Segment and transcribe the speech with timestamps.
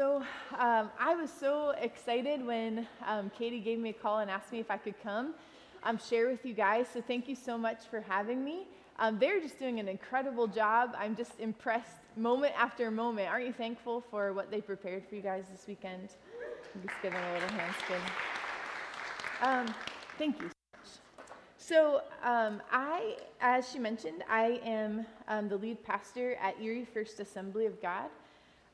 [0.00, 0.22] So
[0.58, 4.58] um, I was so excited when um, Katie gave me a call and asked me
[4.58, 5.34] if I could come
[5.82, 6.86] um, share with you guys.
[6.90, 8.66] So thank you so much for having me.
[8.98, 10.94] Um, they're just doing an incredible job.
[10.96, 13.28] I'm just impressed moment after moment.
[13.28, 16.08] Aren't you thankful for what they prepared for you guys this weekend?
[16.82, 18.00] Just give them a little hand spin.
[19.42, 19.74] Um,
[20.16, 20.48] thank you.
[21.58, 27.20] So, um, I, as she mentioned, I am um, the lead pastor at Erie First
[27.20, 28.08] Assembly of God.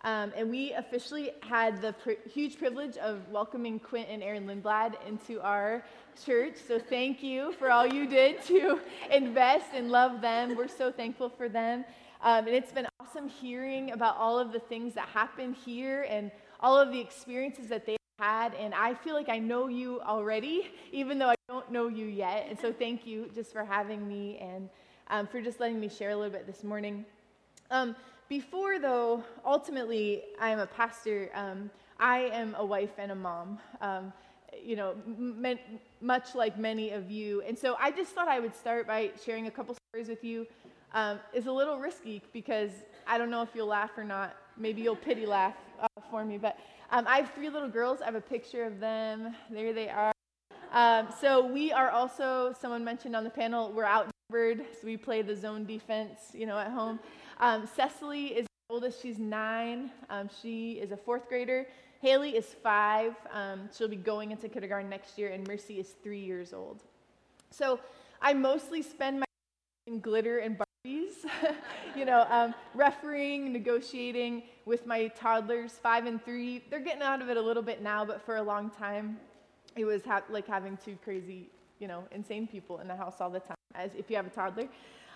[0.06, 4.94] Um, and we officially had the pr- huge privilege of welcoming Quint and Aaron Lindblad
[5.04, 5.82] into our
[6.24, 6.54] church.
[6.68, 8.78] So thank you for all you did to
[9.10, 10.56] invest and love them.
[10.56, 11.84] We're so thankful for them.
[12.22, 16.30] Um, and it's been awesome hearing about all of the things that happened here and
[16.60, 18.54] all of the experiences that they had.
[18.54, 22.46] And I feel like I know you already, even though I don't know you yet.
[22.48, 24.68] And so thank you just for having me and
[25.08, 27.04] um, for just letting me share a little bit this morning.
[27.72, 27.96] Um,
[28.28, 31.30] before, though, ultimately, I am a pastor.
[31.34, 33.58] Um, I am a wife and a mom.
[33.80, 34.12] Um,
[34.62, 35.58] you know, m-
[36.00, 37.42] much like many of you.
[37.42, 40.46] And so I just thought I would start by sharing a couple stories with you.
[40.94, 42.70] Um, it's a little risky because
[43.06, 44.34] I don't know if you'll laugh or not.
[44.56, 46.38] Maybe you'll pity laugh uh, for me.
[46.38, 46.58] But
[46.90, 48.00] um, I have three little girls.
[48.00, 49.34] I have a picture of them.
[49.50, 50.12] There they are.
[50.72, 54.64] Um, so we are also, someone mentioned on the panel, we're outnumbered.
[54.80, 56.98] So we play the zone defense, you know, at home.
[57.38, 59.02] Um, Cecily is the oldest.
[59.02, 59.90] She's nine.
[60.08, 61.66] Um, she is a fourth grader.
[62.00, 63.14] Haley is five.
[63.32, 66.82] Um, she'll be going into kindergarten next year, and Mercy is three years old.
[67.50, 67.80] So
[68.22, 71.24] I mostly spend my time in glitter and Barbies,
[71.96, 76.64] you know, um, refereeing, negotiating with my toddlers, five and three.
[76.70, 79.18] They're getting out of it a little bit now, but for a long time,
[79.76, 81.48] it was ha- like having two crazy,
[81.78, 84.30] you know, insane people in the house all the time, as if you have a
[84.30, 84.68] toddler.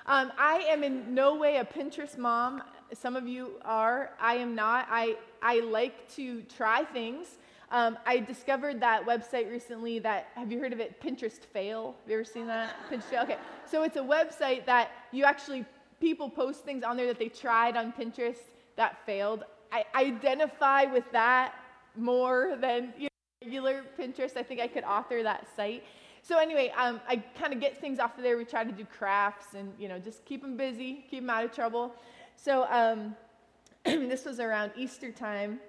[0.07, 2.63] Um, I am in no way a Pinterest mom.
[2.93, 4.11] Some of you are.
[4.21, 4.87] I am not.
[4.91, 7.39] I, I like to try things.
[7.71, 11.01] Um, I discovered that website recently that, have you heard of it?
[11.01, 11.95] Pinterest Fail.
[12.01, 12.75] Have you ever seen that?
[12.91, 13.23] Pinterest Fail?
[13.23, 13.37] Okay.
[13.71, 15.65] So it's a website that you actually,
[16.01, 18.39] people post things on there that they tried on Pinterest
[18.77, 19.45] that failed.
[19.71, 21.55] I identify with that
[21.97, 23.09] more than you know,
[23.45, 24.37] regular Pinterest.
[24.37, 25.85] I think I could author that site.
[26.23, 28.37] So anyway, um, I kind of get things off of there.
[28.37, 31.45] We try to do crafts and you know just keep them busy, keep them out
[31.45, 31.95] of trouble.
[32.37, 33.17] So um,
[33.85, 35.61] this was around Easter time,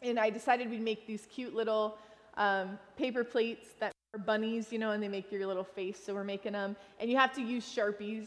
[0.00, 1.98] and I decided we'd make these cute little
[2.36, 6.02] um, paper plates that are bunnies, you know, and they make your little face.
[6.04, 8.26] So we're making them, and you have to use sharpies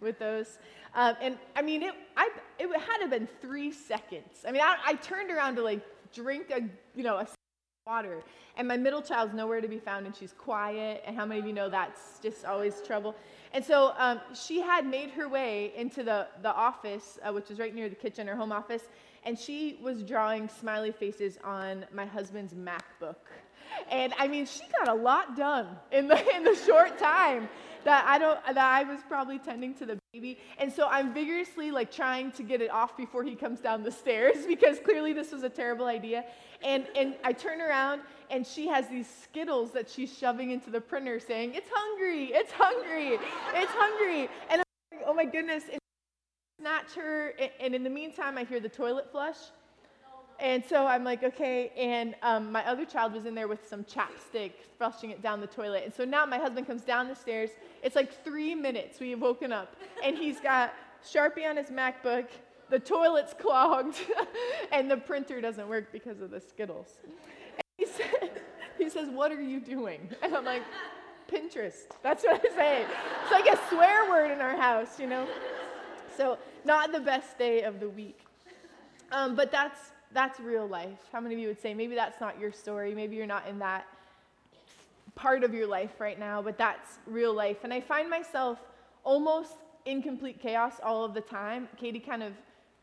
[0.00, 0.58] with those.
[0.94, 4.44] Um, and I mean, it, I, it had to have been three seconds.
[4.46, 5.80] I mean, I, I turned around to like
[6.12, 6.60] drink a,
[6.96, 7.26] you know, a
[7.86, 8.22] water.
[8.56, 11.02] And my middle child's nowhere to be found, and she's quiet.
[11.06, 13.14] And how many of you know that's just always trouble?
[13.52, 17.58] And so um, she had made her way into the, the office, uh, which was
[17.58, 18.84] right near the kitchen, her home office,
[19.24, 23.16] and she was drawing smiley faces on my husband's MacBook.
[23.90, 27.50] And I mean, she got a lot done in the, in the short time
[27.84, 30.38] that I don't that I was probably tending to the baby.
[30.58, 33.90] And so I'm vigorously like trying to get it off before he comes down the
[33.90, 36.24] stairs because clearly this was a terrible idea.
[36.62, 40.80] And and I turn around and she has these Skittles that she's shoving into the
[40.80, 43.18] printer saying, It's hungry, it's hungry,
[43.54, 44.28] it's hungry.
[44.50, 45.64] And I'm like, oh my goodness.
[45.70, 45.80] And
[46.60, 49.36] snatch her and in the meantime I hear the toilet flush.
[50.44, 51.72] And so I'm like, okay.
[51.74, 55.46] And um, my other child was in there with some chapstick, flushing it down the
[55.46, 55.84] toilet.
[55.86, 57.48] And so now my husband comes down the stairs.
[57.82, 59.74] It's like three minutes we have woken up,
[60.04, 62.26] and he's got Sharpie on his MacBook.
[62.68, 63.96] The toilet's clogged,
[64.72, 66.98] and the printer doesn't work because of the Skittles.
[67.06, 67.14] And
[67.78, 67.86] he,
[68.84, 70.10] he says, What are you doing?
[70.22, 70.62] And I'm like,
[71.26, 71.86] Pinterest.
[72.02, 72.86] That's what I say.
[73.22, 75.26] It's like a swear word in our house, you know?
[76.18, 78.20] So, not the best day of the week.
[79.10, 80.98] Um, but that's that's real life.
[81.12, 82.94] How many of you would say maybe that's not your story?
[82.94, 83.86] Maybe you're not in that
[85.14, 87.58] part of your life right now, but that's real life.
[87.64, 88.58] And I find myself
[89.02, 89.54] almost
[89.84, 91.68] in complete chaos all of the time.
[91.76, 92.32] Katie kind of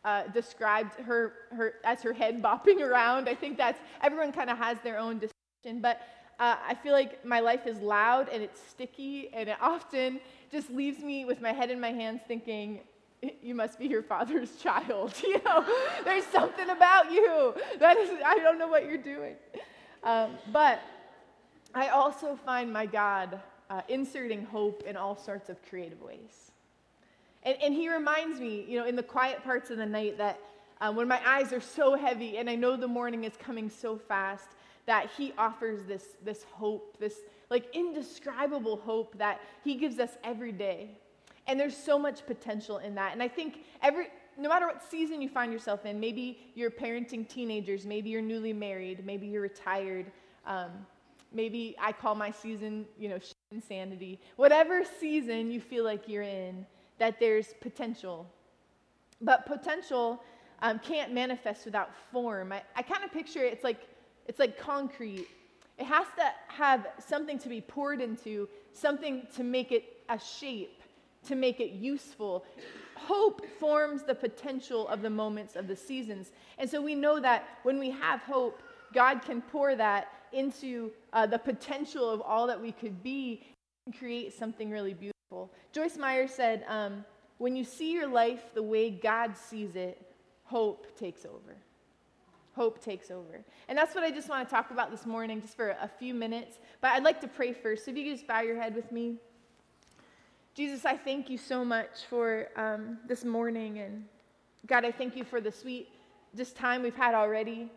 [0.03, 3.27] uh, described her, her as her head bopping around.
[3.27, 6.01] I think that's everyone kind of has their own description, but
[6.39, 10.19] uh, I feel like my life is loud and it's sticky, and it often
[10.51, 12.79] just leaves me with my head in my hands thinking,
[13.41, 15.13] you must be your father's child.
[15.23, 15.65] You know,
[16.03, 19.35] there's something about you that is, I don't know what you're doing.
[20.03, 20.81] Um, but
[21.73, 23.39] I also find my God
[23.69, 26.51] uh, inserting hope in all sorts of creative ways.
[27.43, 30.39] And, and, he reminds me, you know, in the quiet parts of the night that
[30.81, 33.97] um, when my eyes are so heavy and I know the morning is coming so
[33.97, 34.49] fast,
[34.85, 37.15] that he offers this, this hope, this
[37.49, 40.89] like indescribable hope that he gives us every day.
[41.51, 43.11] And there's so much potential in that.
[43.11, 44.07] And I think every,
[44.37, 48.53] no matter what season you find yourself in, maybe you're parenting teenagers, maybe you're newly
[48.53, 50.13] married, maybe you're retired,
[50.45, 50.71] um,
[51.33, 53.19] maybe I call my season, you know,
[53.51, 54.17] insanity.
[54.37, 56.65] Whatever season you feel like you're in,
[56.99, 58.25] that there's potential.
[59.19, 60.23] But potential
[60.61, 62.53] um, can't manifest without form.
[62.53, 63.89] I, I kind of picture it, it's like,
[64.25, 65.27] it's like concrete.
[65.77, 70.80] It has to have something to be poured into, something to make it a shape,
[71.27, 72.45] to make it useful.
[72.95, 76.31] Hope forms the potential of the moments of the seasons.
[76.57, 78.61] And so we know that when we have hope,
[78.93, 83.43] God can pour that into uh, the potential of all that we could be
[83.85, 85.51] and create something really beautiful.
[85.71, 87.03] Joyce Meyer said, um,
[87.37, 90.01] When you see your life the way God sees it,
[90.43, 91.55] hope takes over.
[92.53, 93.43] Hope takes over.
[93.69, 96.13] And that's what I just want to talk about this morning, just for a few
[96.13, 96.59] minutes.
[96.81, 97.85] But I'd like to pray first.
[97.85, 99.17] So if you could just bow your head with me.
[100.53, 103.79] Jesus, I thank you so much for um, this morning.
[103.79, 104.03] And
[104.67, 105.87] God, I thank you for the sweet
[106.35, 107.71] just time we've had already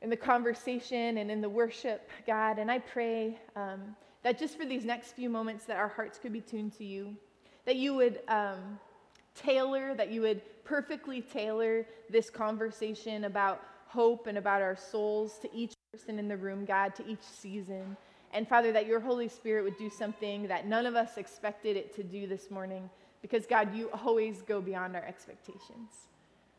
[0.00, 2.58] in the conversation and in the worship, God.
[2.58, 6.32] And I pray um, that just for these next few moments, that our hearts could
[6.32, 7.14] be tuned to you,
[7.66, 8.78] that you would um,
[9.34, 15.54] tailor, that you would perfectly tailor this conversation about hope and about our souls to
[15.54, 17.98] each person in the room, God, to each season.
[18.32, 21.94] And Father, that your Holy Spirit would do something that none of us expected it
[21.96, 22.88] to do this morning,
[23.20, 26.08] because God, you always go beyond our expectations.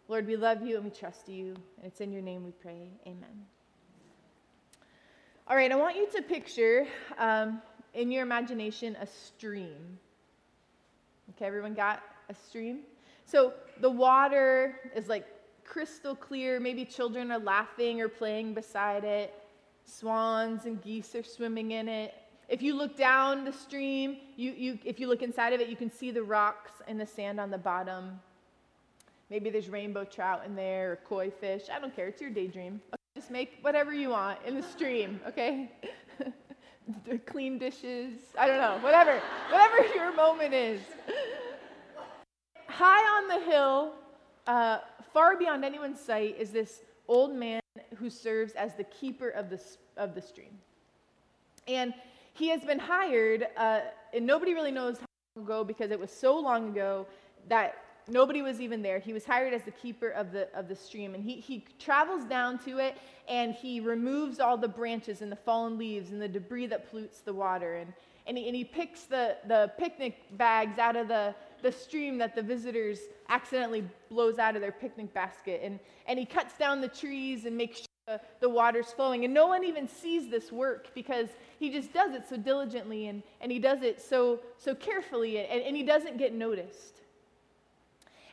[0.07, 1.55] Lord, we love you and we trust you.
[1.77, 2.89] And it's in your name we pray.
[3.07, 3.45] Amen.
[5.47, 6.87] All right, I want you to picture
[7.17, 7.61] um,
[7.93, 9.97] in your imagination a stream.
[11.31, 12.79] Okay, everyone got a stream?
[13.25, 15.25] So the water is like
[15.65, 16.59] crystal clear.
[16.59, 19.33] Maybe children are laughing or playing beside it.
[19.85, 22.13] Swans and geese are swimming in it.
[22.49, 25.75] If you look down the stream, you, you, if you look inside of it, you
[25.75, 28.19] can see the rocks and the sand on the bottom.
[29.29, 31.63] Maybe there's rainbow trout in there or koi fish.
[31.73, 32.07] I don't care.
[32.07, 32.81] It's your daydream.
[32.89, 35.71] Okay, just make whatever you want in the stream, okay?
[37.25, 38.13] Clean dishes.
[38.37, 38.77] I don't know.
[38.81, 39.21] Whatever.
[39.49, 40.81] whatever your moment is.
[42.67, 43.93] High on the hill,
[44.47, 44.79] uh,
[45.13, 47.62] far beyond anyone's sight, is this old man
[48.03, 49.61] who serves as the keeper of the,
[49.95, 50.59] of the stream.
[51.69, 51.93] And
[52.33, 53.79] he has been hired, uh,
[54.13, 55.05] and nobody really knows how
[55.37, 57.07] long ago because it was so long ago
[57.47, 57.77] that
[58.09, 58.99] nobody was even there.
[58.99, 61.15] He was hired as the keeper of the, of the stream.
[61.15, 62.97] And he, he travels down to it
[63.29, 67.21] and he removes all the branches and the fallen leaves and the debris that pollutes
[67.21, 67.75] the water.
[67.75, 67.93] And,
[68.27, 72.35] and, he, and he picks the, the picnic bags out of the, the stream that
[72.35, 72.99] the visitors
[73.29, 75.61] accidentally blows out of their picnic basket.
[75.63, 79.23] And, and he cuts down the trees and makes sure the, the water's flowing.
[79.23, 81.29] And no one even sees this work because
[81.59, 85.61] he just does it so diligently and, and he does it so, so carefully and,
[85.61, 87.01] and he doesn't get noticed.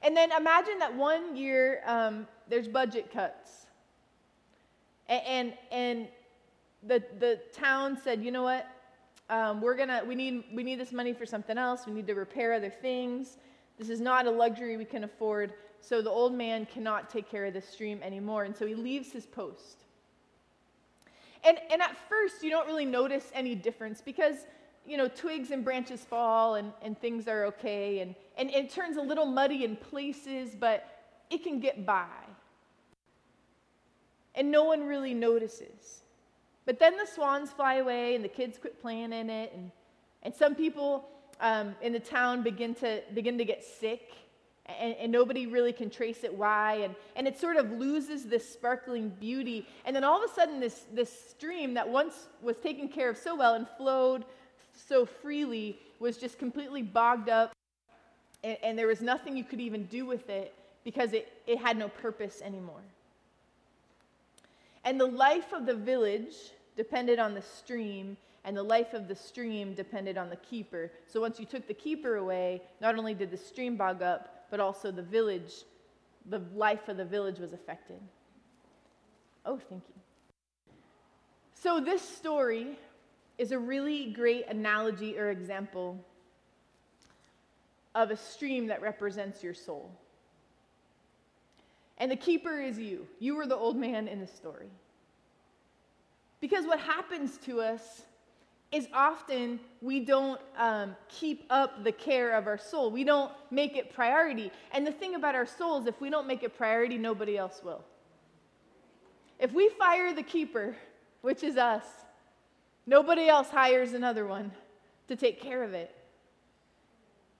[0.02, 3.66] And then imagine that one year um, there's budget cuts.
[5.08, 6.08] And, and, and,
[6.82, 8.66] the, the town said, you know what?
[9.28, 11.86] Um, we're gonna, we need, we need this money for something else.
[11.86, 13.36] We need to repair other things.
[13.78, 15.52] This is not a luxury we can afford.
[15.80, 18.44] So the old man cannot take care of the stream anymore.
[18.44, 19.84] And so he leaves his post.
[21.42, 24.36] And, and at first, you don't really notice any difference because
[24.86, 28.00] you know, twigs and branches fall and, and things are okay.
[28.00, 32.06] And, and it turns a little muddy in places, but it can get by.
[34.34, 36.02] And no one really notices.
[36.66, 39.52] But then the swans fly away and the kids quit playing in it.
[39.54, 39.70] And,
[40.22, 41.08] and some people
[41.40, 44.12] um, in the town begin to, begin to get sick.
[44.78, 46.74] And, and, nobody really can trace it why.
[46.76, 49.66] And, and it sort of loses this sparkling beauty.
[49.84, 53.16] And then all of a sudden, this, this stream that once was taken care of
[53.16, 54.24] so well and flowed
[54.74, 57.52] so freely was just completely bogged up,
[58.42, 61.76] and, and there was nothing you could even do with it because it, it had
[61.76, 62.80] no purpose anymore.
[64.84, 66.34] And the life of the village
[66.76, 70.90] depended on the stream, and the life of the stream depended on the keeper.
[71.06, 74.60] So once you took the keeper away, not only did the stream bog up, but
[74.60, 75.52] also the village,
[76.28, 78.00] the life of the village was affected.
[79.46, 80.74] Oh, thank you.
[81.54, 82.78] So this story
[83.38, 86.04] is a really great analogy or example
[87.94, 89.90] of a stream that represents your soul.
[91.98, 93.06] And the keeper is you.
[93.18, 94.70] You are the old man in the story.
[96.40, 98.02] Because what happens to us
[98.72, 102.90] is often we don't um, keep up the care of our soul.
[102.90, 104.52] We don't make it priority.
[104.72, 107.84] And the thing about our souls, if we don't make it priority, nobody else will.
[109.38, 110.76] If we fire the keeper,
[111.22, 111.84] which is us,
[112.90, 114.50] Nobody else hires another one
[115.06, 115.94] to take care of it.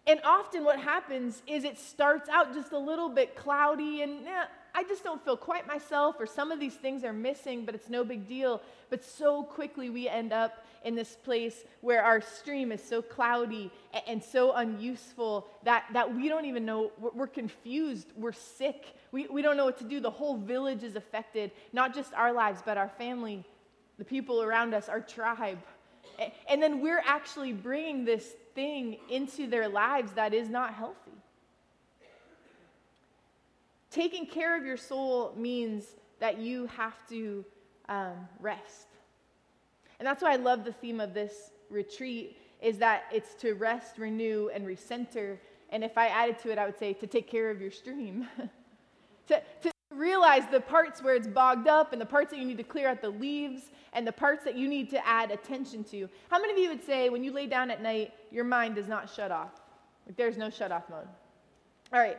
[0.07, 4.45] And often what happens is it starts out just a little bit cloudy and eh,
[4.75, 7.89] I just don't feel quite myself, or some of these things are missing, but it's
[7.89, 8.63] no big deal.
[8.89, 13.71] But so quickly we end up in this place where our stream is so cloudy
[13.93, 18.95] and, and so unuseful that, that we don't even know, we're, we're confused, we're sick,
[19.13, 20.01] we, we don't know what to do.
[20.01, 23.45] The whole village is affected, not just our lives, but our family,
[23.99, 25.59] the people around us, our tribe.
[26.19, 30.97] And, and then we're actually bringing this thing into their lives that is not healthy.
[33.91, 37.45] Taking care of your soul means that you have to
[37.89, 38.87] um, rest.
[39.99, 43.99] And that's why I love the theme of this retreat is that it's to rest,
[43.99, 45.39] renew, and recenter.
[45.71, 48.29] And if I added to it, I would say to take care of your stream.
[49.29, 52.59] to, to realize the parts where it's bogged up and the parts that you need
[52.59, 56.09] to clear out the leaves and the parts that you need to add attention to.
[56.31, 58.89] How many of you would say when you lay down at night, your mind does
[58.89, 59.61] not shut off?
[60.07, 61.09] Like there's no shut off mode.
[61.93, 62.19] All right.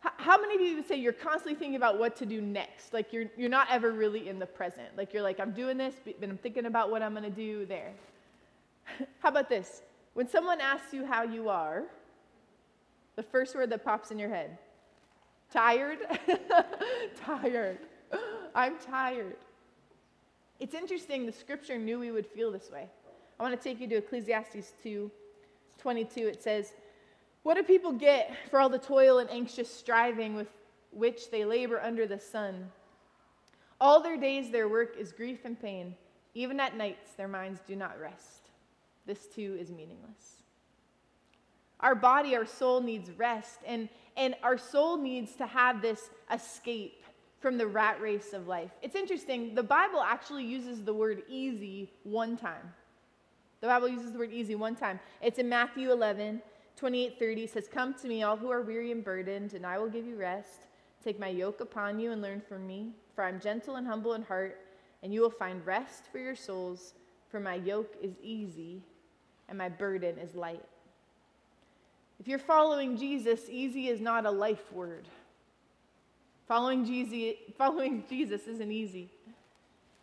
[0.00, 2.94] How many of you would say you're constantly thinking about what to do next?
[2.94, 4.88] Like you're, you're not ever really in the present.
[4.96, 7.66] Like you're like, I'm doing this, but I'm thinking about what I'm going to do
[7.66, 7.92] there.
[9.20, 9.82] how about this?
[10.14, 11.84] When someone asks you how you are,
[13.16, 14.56] the first word that pops in your head
[15.52, 15.98] tired?
[17.16, 17.78] tired.
[18.54, 19.36] I'm tired.
[20.60, 22.86] It's interesting, the scripture knew we would feel this way.
[23.38, 25.10] I want to take you to Ecclesiastes 2
[25.78, 26.28] 22.
[26.28, 26.74] It says,
[27.42, 30.48] what do people get for all the toil and anxious striving with
[30.92, 32.70] which they labor under the sun?
[33.80, 35.94] All their days their work is grief and pain.
[36.34, 38.50] Even at nights their minds do not rest.
[39.06, 40.42] This too is meaningless.
[41.80, 47.02] Our body, our soul needs rest, and, and our soul needs to have this escape
[47.40, 48.70] from the rat race of life.
[48.82, 52.74] It's interesting, the Bible actually uses the word easy one time.
[53.62, 55.00] The Bible uses the word easy one time.
[55.22, 56.42] It's in Matthew 11,
[56.80, 60.06] 28:30 says, "Come to me, all who are weary and burdened, and I will give
[60.06, 60.66] you rest.
[61.04, 64.14] Take my yoke upon you and learn from me, for I am gentle and humble
[64.14, 64.58] in heart,
[65.02, 66.94] and you will find rest for your souls,
[67.28, 68.82] for my yoke is easy
[69.48, 70.64] and my burden is light."
[72.18, 75.08] If you're following Jesus, easy is not a life word.
[76.46, 79.10] Following Jesus, following Jesus isn't easy.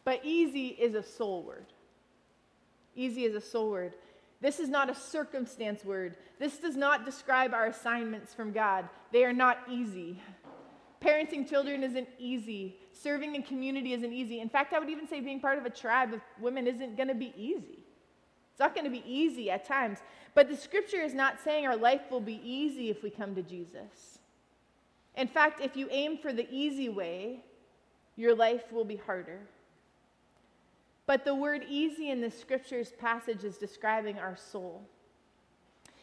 [0.03, 1.73] But easy is a soul word.
[2.95, 3.93] Easy is a soul word.
[4.39, 6.15] This is not a circumstance word.
[6.39, 8.87] This does not describe our assignments from God.
[9.11, 10.21] They are not easy.
[11.01, 12.77] Parenting children isn't easy.
[12.93, 14.39] Serving in community isn't easy.
[14.39, 17.09] In fact, I would even say being part of a tribe of women isn't going
[17.09, 17.79] to be easy.
[18.51, 19.99] It's not going to be easy at times.
[20.33, 23.43] But the scripture is not saying our life will be easy if we come to
[23.43, 24.19] Jesus.
[25.15, 27.43] In fact, if you aim for the easy way,
[28.15, 29.39] your life will be harder.
[31.07, 34.83] But the word easy in the scriptures passage is describing our soul.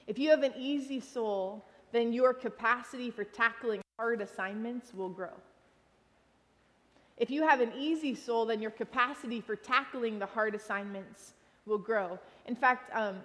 [0.06, 5.32] If you have an easy soul, then your capacity for tackling hard assignments will grow.
[7.18, 11.34] If you have an easy soul, then your capacity for tackling the hard assignments
[11.66, 12.18] will grow.
[12.46, 13.18] In fact, um,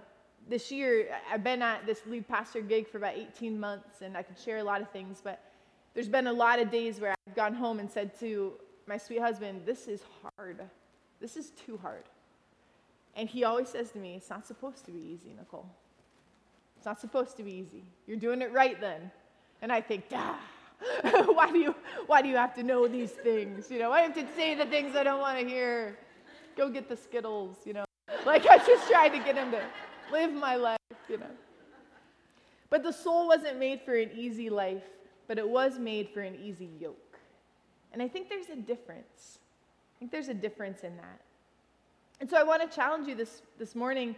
[0.48, 4.22] this year, I've been at this lead pastor gig for about 18 months, and I
[4.22, 5.42] could share a lot of things, but
[5.94, 8.54] there's been a lot of days where I've gone home and said to
[8.86, 10.02] my sweet husband, This is
[10.38, 10.62] hard.
[11.20, 12.04] This is too hard.
[13.16, 15.70] And he always says to me, It's not supposed to be easy, Nicole.
[16.78, 17.84] It's not supposed to be easy.
[18.08, 19.12] You're doing it right then.
[19.62, 20.40] And I think, ah,
[21.26, 21.76] why, do you,
[22.08, 23.70] why do you have to know these things?
[23.70, 25.98] You know, I have to say the things I don't want to hear.
[26.56, 27.84] Go get the Skittles, you know.
[28.26, 29.62] Like I just tried to get him to
[30.12, 31.26] live my life, you know.
[32.70, 34.84] But the soul wasn't made for an easy life,
[35.28, 37.20] but it was made for an easy yoke.
[37.92, 39.40] And I think there's a difference.
[40.00, 41.20] I think there's a difference in that.
[42.22, 44.16] And so I want to challenge you this, this morning.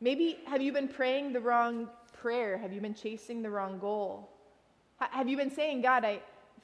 [0.00, 2.56] Maybe have you been praying the wrong prayer?
[2.56, 4.30] Have you been chasing the wrong goal?
[5.02, 6.20] H- have you been saying, God, I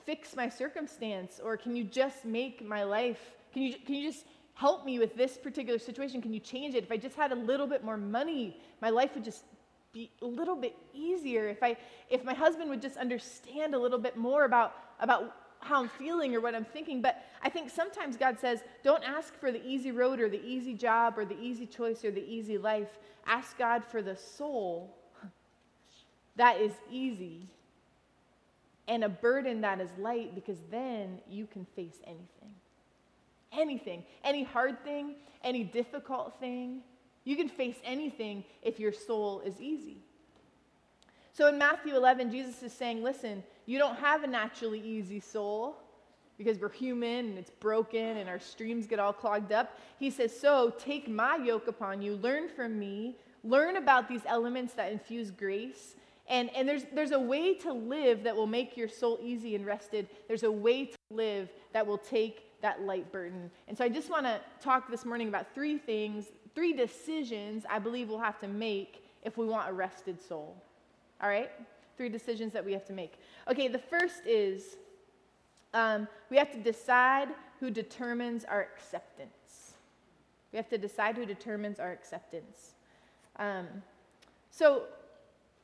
[0.06, 1.42] fix my circumstance?
[1.44, 3.21] Or can you just make my life?
[3.52, 6.23] Can you, can you just help me with this particular situation?
[6.23, 6.85] Can you change it?
[6.85, 9.44] If I just had a little bit more money, my life would just
[9.92, 11.49] be a little bit easier.
[11.49, 11.76] If I
[12.11, 16.35] if my husband would just understand a little bit more about about how I'm feeling
[16.37, 19.90] or what I'm thinking, but I think sometimes God says, don't ask for the easy
[19.90, 22.88] road or the easy job or the easy choice or the easy life.
[23.26, 24.94] Ask God for the soul
[26.37, 27.49] that is easy
[28.87, 32.54] and a burden that is light because then you can face anything.
[33.52, 36.80] Anything, any hard thing, any difficult thing.
[37.25, 40.02] You can face anything if your soul is easy.
[41.34, 45.76] So in Matthew 11, Jesus is saying, listen, you don't have a naturally easy soul
[46.38, 49.76] because we're human and it's broken and our streams get all clogged up.
[49.98, 54.74] He says, so take my yoke upon you, learn from me, learn about these elements
[54.74, 58.88] that infuse grace, And, and there's, there's a way to live that will make your
[58.88, 60.08] soul easy and rested.
[60.28, 63.50] There's a way to live that will take that light burden.
[63.68, 67.78] And so I just want to talk this morning about three things, three decisions I
[67.78, 70.63] believe we'll have to make if we want a rested soul.
[71.24, 71.50] All right?
[71.96, 73.14] Three decisions that we have to make.
[73.50, 74.76] Okay, the first is
[75.72, 77.28] um, we have to decide
[77.60, 79.72] who determines our acceptance.
[80.52, 82.74] We have to decide who determines our acceptance.
[83.36, 83.66] Um,
[84.50, 84.82] so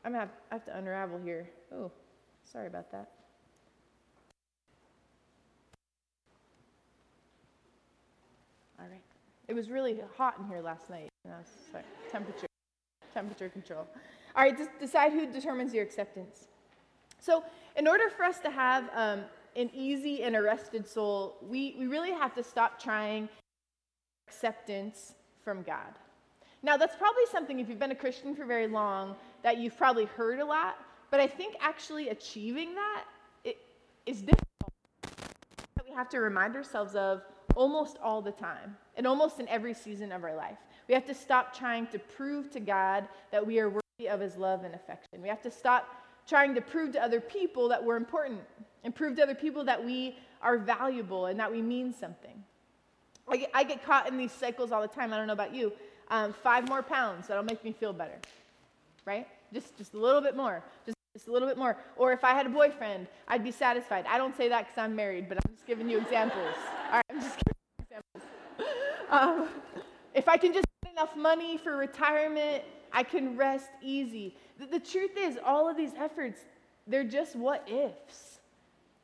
[0.02, 1.48] I'm gonna have, I have to unravel here.
[1.72, 1.92] Oh,
[2.50, 3.10] sorry about that.
[8.80, 9.02] All right.
[9.46, 11.10] It was really hot in here last night.
[11.26, 11.34] No,
[11.70, 11.84] sorry.
[12.10, 12.46] Temperature,
[13.12, 13.86] temperature control.
[14.37, 14.56] All right.
[14.78, 16.49] Decide who determines your acceptance.
[17.18, 17.44] So,
[17.76, 19.25] in order for us to have um,
[19.56, 23.28] an easy and arrested soul, we, we really have to stop trying
[24.28, 25.99] acceptance from God.
[26.62, 30.04] Now, that's probably something, if you've been a Christian for very long, that you've probably
[30.04, 30.76] heard a lot,
[31.10, 33.04] but I think actually achieving that
[33.44, 33.58] it,
[34.06, 34.72] is difficult.
[35.76, 37.22] That we have to remind ourselves of
[37.56, 40.58] almost all the time, and almost in every season of our life.
[40.87, 44.37] We have to stop trying to prove to God that we are worthy of His
[44.37, 45.23] love and affection.
[45.23, 45.88] We have to stop
[46.26, 48.40] trying to prove to other people that we're important
[48.85, 52.42] and prove to other people that we are valuable and that we mean something.
[53.28, 55.12] I get, I get caught in these cycles all the time.
[55.12, 55.73] I don't know about you
[56.11, 57.28] um, five more pounds.
[57.28, 58.19] That'll make me feel better,
[59.04, 59.26] right?
[59.52, 60.62] Just, just a little bit more.
[60.85, 61.76] Just, just a little bit more.
[61.97, 64.04] Or if I had a boyfriend, I'd be satisfied.
[64.09, 66.54] I don't say that because I'm married, but I'm just giving you examples.
[66.87, 68.30] All right, I'm just giving you examples.
[69.11, 69.49] Um,
[70.14, 74.37] if I can just get enough money for retirement, I can rest easy.
[74.59, 76.40] The, the truth is, all of these efforts,
[76.87, 78.40] they're just what ifs.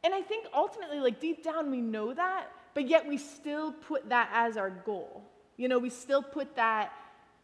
[0.05, 4.09] And I think ultimately, like deep down, we know that, but yet we still put
[4.09, 5.23] that as our goal.
[5.57, 6.93] You know, we still put that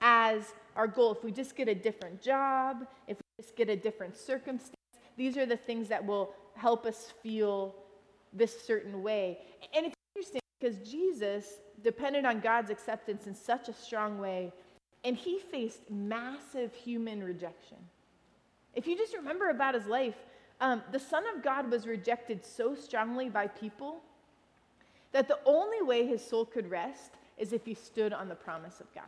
[0.00, 1.12] as our goal.
[1.12, 4.76] If we just get a different job, if we just get a different circumstance,
[5.16, 7.74] these are the things that will help us feel
[8.32, 9.38] this certain way.
[9.74, 14.52] And it's interesting because Jesus depended on God's acceptance in such a strong way,
[15.04, 17.78] and he faced massive human rejection.
[18.74, 20.14] If you just remember about his life,
[20.60, 24.00] um, the Son of God was rejected so strongly by people
[25.10, 28.80] that the only way his soul could rest is if he stood on the promise
[28.80, 29.04] of God.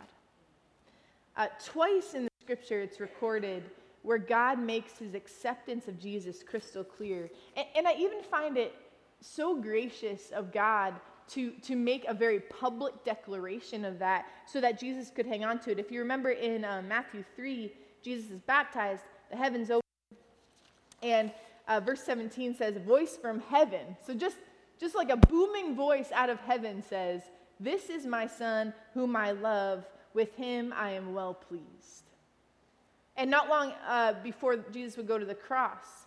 [1.37, 3.63] Uh, twice in the scripture, it's recorded
[4.03, 7.31] where God makes his acceptance of Jesus crystal clear.
[7.57, 8.75] And, and I even find it
[9.21, 10.95] so gracious of God
[11.31, 15.59] to, to make a very public declaration of that so that Jesus could hang on
[15.61, 15.79] to it.
[15.79, 19.81] If you remember in uh, Matthew 3, Jesus is baptized, the heavens open,
[21.03, 21.33] and
[21.69, 23.97] uh, verse 17 says, A Voice from heaven.
[24.07, 24.37] So just,
[24.79, 27.23] just like a booming voice out of heaven says,
[27.61, 29.87] this is my son whom I love.
[30.13, 32.05] With him I am well pleased.
[33.17, 36.07] And not long uh, before Jesus would go to the cross,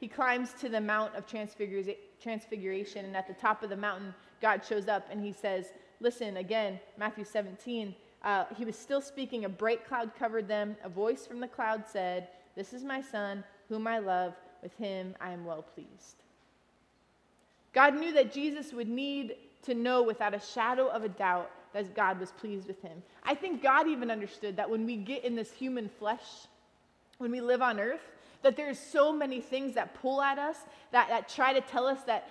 [0.00, 3.04] he climbs to the Mount of Transfiguration.
[3.04, 5.66] And at the top of the mountain, God shows up and he says,
[6.00, 9.44] Listen, again, Matthew 17, uh, he was still speaking.
[9.44, 10.76] A bright cloud covered them.
[10.84, 14.34] A voice from the cloud said, This is my son whom I love.
[14.62, 16.16] With him I am well pleased.
[17.72, 21.94] God knew that Jesus would need to know without a shadow of a doubt that
[21.94, 23.02] God was pleased with him.
[23.22, 26.46] I think God even understood that when we get in this human flesh,
[27.18, 28.00] when we live on earth,
[28.42, 30.56] that there's so many things that pull at us,
[30.92, 32.28] that, that try to tell us that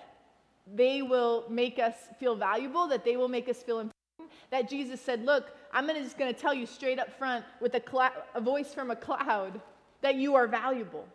[0.76, 5.00] they will make us feel valuable, that they will make us feel important, that Jesus
[5.02, 8.14] said, Look, I'm gonna, just going to tell you straight up front with a, cl-
[8.34, 9.60] a voice from a cloud
[10.02, 11.06] that you are valuable.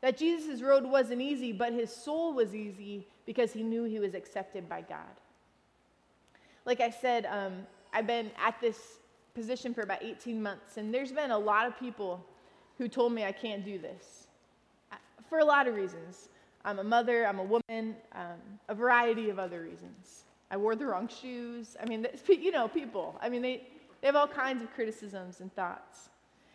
[0.00, 4.14] That Jesus' road wasn't easy, but his soul was easy because he knew he was
[4.14, 4.98] accepted by God.
[6.64, 8.78] Like I said, um, I've been at this
[9.34, 12.24] position for about 18 months, and there's been a lot of people
[12.82, 14.26] who told me I can't do this
[15.28, 16.30] for a lot of reasons.
[16.64, 20.24] I'm a mother, I'm a woman, um, a variety of other reasons.
[20.50, 21.76] I wore the wrong shoes.
[21.80, 23.16] I mean, you know, people.
[23.22, 23.68] I mean, they,
[24.00, 26.10] they have all kinds of criticisms and thoughts.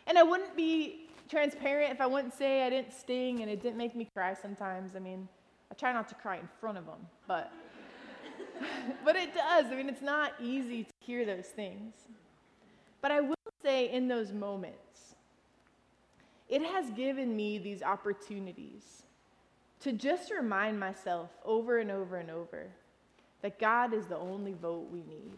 [0.06, 3.78] And I wouldn't be transparent if I wouldn't say I didn't sting and it didn't
[3.78, 4.98] make me cry sometimes.
[4.98, 5.30] I mean,
[5.72, 7.54] I try not to cry in front of them, but
[9.06, 9.68] but it does.
[9.68, 11.94] I mean, it's not easy to hear those things.
[13.02, 14.87] But I will say in those moments,
[16.50, 19.04] it has given me these opportunities
[19.82, 22.68] to just remind myself over and over and over
[23.42, 25.38] that God is the only vote we need.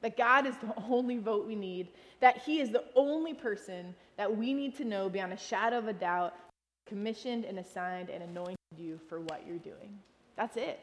[0.00, 1.88] That God is the only vote we need.
[2.20, 5.88] That He is the only person that we need to know beyond a shadow of
[5.88, 6.34] a doubt
[6.86, 9.98] commissioned and assigned and anointed you for what you're doing.
[10.36, 10.80] That's it.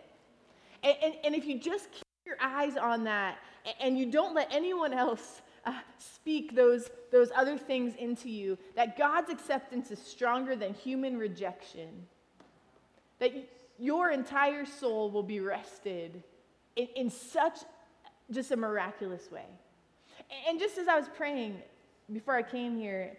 [0.84, 3.40] And, and, and if you just keep your eyes on that
[3.80, 8.98] and you don't let anyone else uh, speak those, those other things into you, that
[8.98, 12.06] God's acceptance is stronger than human rejection.
[13.20, 13.32] That
[13.80, 16.24] your entire soul will be rested
[16.76, 17.60] in, in such
[18.32, 19.46] just a miraculous way.
[20.48, 21.62] And just as I was praying
[22.12, 23.16] before I came here,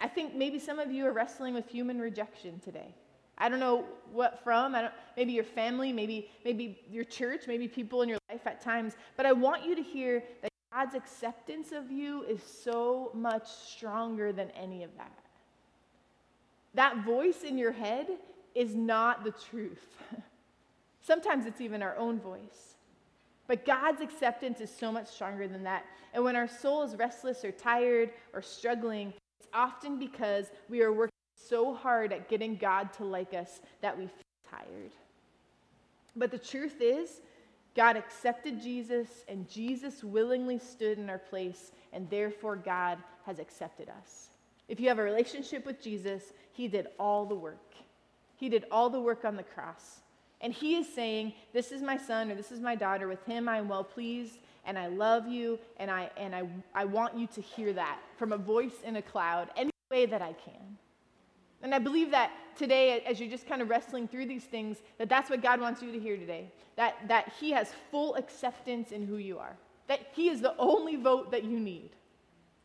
[0.00, 2.94] I think maybe some of you are wrestling with human rejection today.
[3.36, 4.74] I don't know what from.
[4.74, 8.60] I don't, maybe your family, maybe maybe your church, maybe people in your life at
[8.60, 8.94] times.
[9.16, 14.32] But I want you to hear that God's acceptance of you is so much stronger
[14.32, 15.18] than any of that.
[16.74, 18.08] That voice in your head
[18.54, 19.96] is not the truth.
[21.00, 22.76] Sometimes it's even our own voice.
[23.46, 25.86] But God's acceptance is so much stronger than that.
[26.12, 30.92] And when our soul is restless or tired or struggling, it's often because we are
[30.92, 34.92] working so hard at getting God to like us that we feel tired.
[36.14, 37.22] But the truth is,
[37.78, 43.88] God accepted Jesus, and Jesus willingly stood in our place, and therefore God has accepted
[43.88, 44.30] us.
[44.66, 47.76] If you have a relationship with Jesus, He did all the work.
[48.34, 50.00] He did all the work on the cross.
[50.40, 53.06] And He is saying, This is my son or this is my daughter.
[53.06, 56.84] With Him I am well pleased, and I love you, and I, and I, I
[56.84, 60.32] want you to hear that from a voice in a cloud any way that I
[60.32, 60.78] can.
[61.62, 65.08] And I believe that today, as you're just kind of wrestling through these things, that
[65.08, 66.50] that's what God wants you to hear today.
[66.76, 70.96] That, that He has full acceptance in who you are, that He is the only
[70.96, 71.90] vote that you need.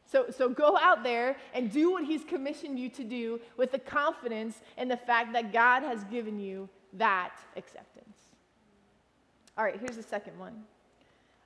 [0.06, 3.80] So, so go out there and do what He's commissioned you to do with the
[3.80, 8.18] confidence and the fact that God has given you that acceptance.
[9.58, 10.64] All right, here's the second one.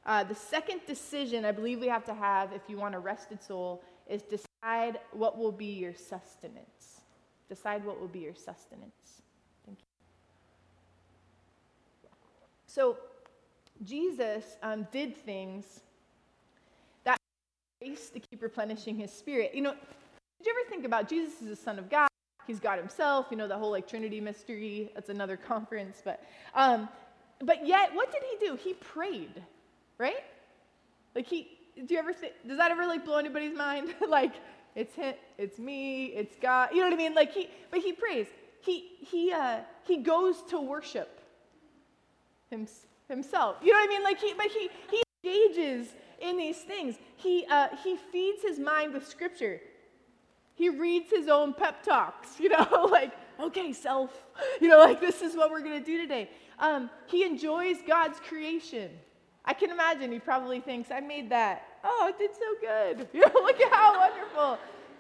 [0.05, 3.43] Uh, the second decision I believe we have to have if you want a rested
[3.43, 6.76] soul is decide what will be your sustenance.
[7.49, 9.21] Decide what will be your sustenance.
[9.65, 9.86] Thank you.
[12.65, 12.97] So,
[13.83, 15.81] Jesus um, did things
[17.03, 17.17] that
[17.79, 19.53] grace to keep replenishing his spirit.
[19.53, 22.07] You know, did you ever think about Jesus is the Son of God?
[22.45, 23.27] He's God himself.
[23.31, 24.91] You know, the whole like Trinity mystery.
[24.93, 26.01] That's another conference.
[26.03, 26.23] But,
[26.55, 26.89] um,
[27.39, 28.55] but yet, what did he do?
[28.55, 29.43] He prayed,
[29.97, 30.23] right?
[31.15, 33.93] Like he, do you ever think, does that ever like blow anybody's mind?
[34.10, 34.33] like,
[34.77, 36.69] it's him, it's me, it's God.
[36.71, 37.15] You know what I mean?
[37.15, 38.27] Like he, but he prays.
[38.61, 41.19] He he uh, he goes to worship
[42.51, 42.67] him,
[43.09, 43.55] himself.
[43.63, 44.03] You know what I mean?
[44.03, 45.87] Like he, but he he engages
[46.21, 46.95] in these things.
[47.15, 49.59] He uh, he feeds his mind with scripture.
[50.53, 52.39] He reads his own pep talks.
[52.39, 54.11] You know, like okay, self.
[54.61, 56.29] You know, like this is what we're gonna do today.
[56.59, 58.91] Um, he enjoys God's creation.
[59.43, 61.63] I can imagine he probably thinks, I made that.
[61.89, 63.08] Oh, it did so good.
[63.34, 64.60] Look at how wonderful.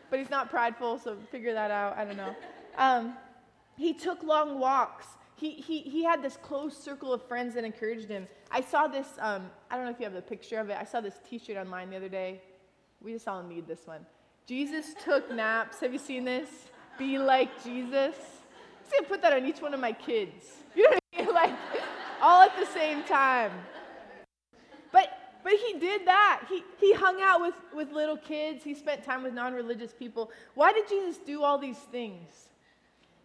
[0.09, 1.97] But he's not prideful, so figure that out.
[1.97, 2.33] I don't know.
[2.77, 3.13] Um,
[3.75, 5.05] he took long walks.
[5.35, 8.25] He, he, he had this close circle of friends that encouraged him.
[8.49, 10.77] I saw this, um, I don't know if you have the picture of it.
[10.79, 12.41] I saw this t shirt online the other day.
[13.01, 14.05] We just all need this one.
[14.47, 15.81] Jesus took naps.
[15.81, 16.49] Have you seen this?
[16.97, 18.15] Be like Jesus.
[18.85, 20.45] I'm going to put that on each one of my kids.
[20.77, 21.33] You know what I mean?
[21.33, 21.55] Like,
[22.21, 23.51] all at the same time.
[25.47, 26.41] But he did that.
[26.49, 28.65] He, he hung out with, with little kids.
[28.65, 30.29] He spent time with non religious people.
[30.55, 32.49] Why did Jesus do all these things?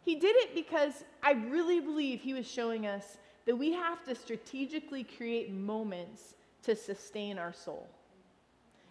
[0.04, 4.14] He did it because I really believe he was showing us that we have to
[4.14, 7.88] strategically create moments to sustain our soul.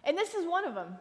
[0.04, 0.96] And this is one of them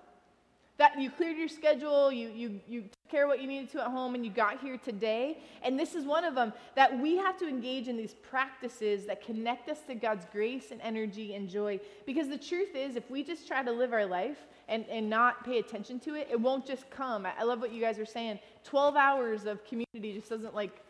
[0.77, 4.15] that you cleared your schedule, you, you, you care what you needed to at home,
[4.15, 5.39] and you got here today.
[5.61, 9.23] And this is one of them that we have to engage in these practices that
[9.23, 11.79] connect us to God's grace and energy and joy.
[12.05, 15.43] Because the truth is, if we just try to live our life and, and not
[15.43, 17.25] pay attention to it, it won't just come.
[17.25, 18.39] I, I love what you guys are saying.
[18.63, 20.81] 12 hours of community just doesn't like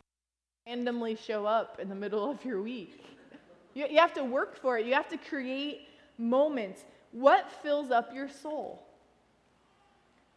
[0.66, 3.04] randomly show up in the middle of your week.
[3.74, 6.84] You, you have to work for it, you have to create moments.
[7.10, 8.86] What fills up your soul?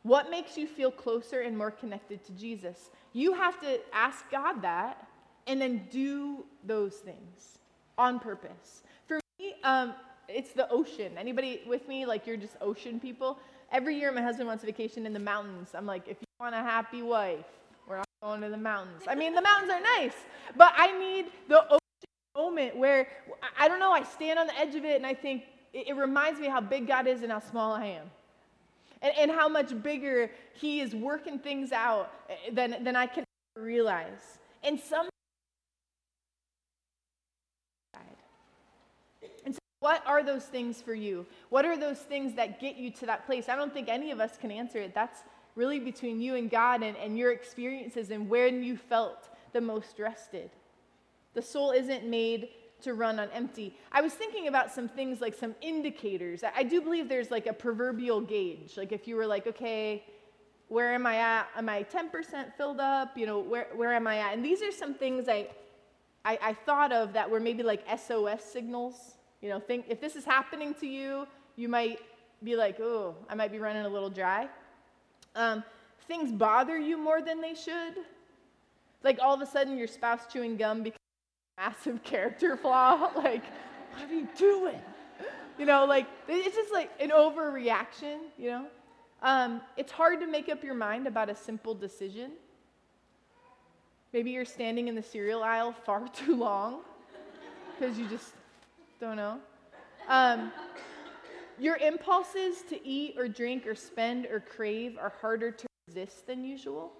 [0.05, 2.91] What makes you feel closer and more connected to Jesus?
[3.13, 5.07] You have to ask God that
[5.47, 7.57] and then do those things
[7.97, 8.83] on purpose.
[9.07, 9.95] For me, um,
[10.29, 11.13] it's the ocean.
[11.17, 12.05] Anybody with me?
[12.05, 13.39] Like you're just ocean people?
[13.71, 15.71] Every year my husband wants a vacation in the mountains.
[15.73, 17.47] I'm like, if you want a happy wife,
[17.87, 19.05] we're not going to the mountains.
[19.07, 20.13] I mean, the mountains are nice,
[20.55, 21.79] but I need the ocean
[22.35, 23.07] moment where,
[23.57, 25.95] I don't know, I stand on the edge of it and I think, it, it
[25.95, 28.11] reminds me how big God is and how small I am
[29.05, 33.23] and, and how much bigger He is working things out eh, than, than I can
[33.55, 34.39] realize.
[34.63, 35.07] And some
[39.45, 41.27] and so what are those things for you?
[41.49, 43.47] What are those things that get you to that place?
[43.47, 44.95] I don't think any of us can answer it.
[44.95, 45.19] That's
[45.55, 49.99] really between you and God and, and your experiences and when you felt the most
[49.99, 50.49] rested.
[51.35, 52.49] The soul isn't made
[52.85, 53.75] to run on empty.
[53.91, 56.43] I was thinking about some things like some indicators.
[56.43, 58.77] I, I do believe there's like a proverbial gauge.
[58.77, 60.03] Like if you were like, okay,
[60.69, 61.47] where am I at?
[61.57, 63.17] Am I 10% filled up?
[63.17, 64.33] You know, where, where am I at?
[64.33, 65.47] And these are some things I,
[66.23, 69.15] I, I thought of that were maybe like SOS signals.
[69.41, 71.99] You know, think if this is happening to you, you might
[72.43, 74.47] be like, oh, I might be running a little dry.
[75.35, 75.63] Um,
[76.07, 77.95] things bother you more than they should.
[79.03, 81.04] Like all of a sudden your spouse chewing gum becomes a
[81.57, 83.11] massive character flaw.
[83.15, 83.43] like,
[83.93, 84.81] what are you doing?
[85.57, 88.65] You know, like it's just like an overreaction, you know?
[89.21, 92.31] Um, it's hard to make up your mind about a simple decision.
[94.13, 96.81] Maybe you're standing in the cereal aisle far too long
[97.71, 98.33] because you just
[98.99, 99.39] don't know.
[100.07, 100.51] Um,
[101.57, 106.43] your impulses to eat or drink or spend or crave are harder to resist than
[106.43, 106.91] usual.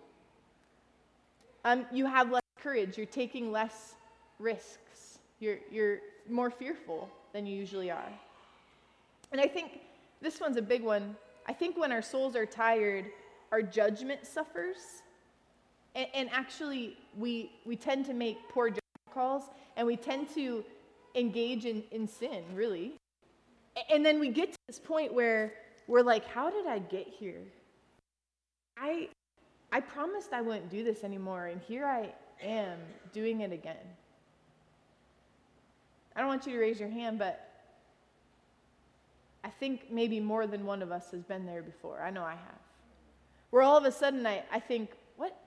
[1.65, 2.97] Um, you have less courage.
[2.97, 3.95] You're taking less
[4.39, 5.19] risks.
[5.39, 8.11] You're, you're more fearful than you usually are.
[9.31, 9.81] And I think
[10.21, 11.15] this one's a big one.
[11.47, 13.05] I think when our souls are tired,
[13.51, 14.77] our judgment suffers.
[15.93, 18.81] And, and actually, we, we tend to make poor judgment
[19.13, 19.43] calls
[19.77, 20.63] and we tend to
[21.15, 22.93] engage in, in sin, really.
[23.91, 25.53] And then we get to this point where
[25.87, 27.41] we're like, how did I get here?
[28.77, 29.09] I,
[29.71, 32.77] I promised I wouldn't do this anymore, and here I am
[33.13, 33.75] doing it again.
[36.15, 37.49] I don't want you to raise your hand, but
[39.43, 42.01] I think maybe more than one of us has been there before.
[42.01, 42.59] I know I have.
[43.51, 45.37] Where all of a sudden I, I think, what?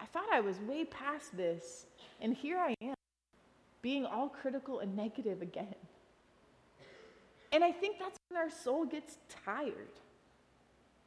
[0.00, 1.86] I thought I was way past this,
[2.20, 2.94] and here I am,
[3.80, 5.74] being all critical and negative again.
[7.52, 9.88] And I think that's when our soul gets tired.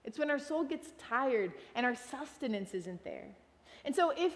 [0.04, 3.26] It's when our soul gets tired and our sustenance isn't there.
[3.84, 4.34] And so, if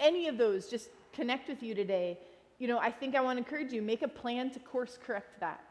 [0.00, 2.18] any of those just connect with you today,
[2.58, 5.40] you know, I think I want to encourage you make a plan to course correct
[5.40, 5.62] that.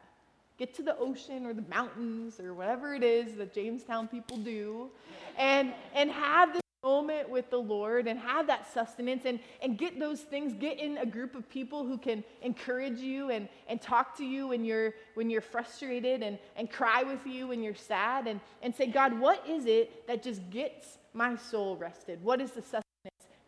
[0.58, 4.90] Get to the ocean or the mountains or whatever it is that Jamestown people do
[5.38, 10.00] and, and have this moment with the Lord and have that sustenance and, and get
[10.00, 14.16] those things, get in a group of people who can encourage you and, and talk
[14.18, 18.28] to you when you're, when you're frustrated and, and cry with you when you're sad
[18.28, 22.24] and, and say, God, what is it that just gets my soul rested?
[22.24, 22.84] What is the sustenance?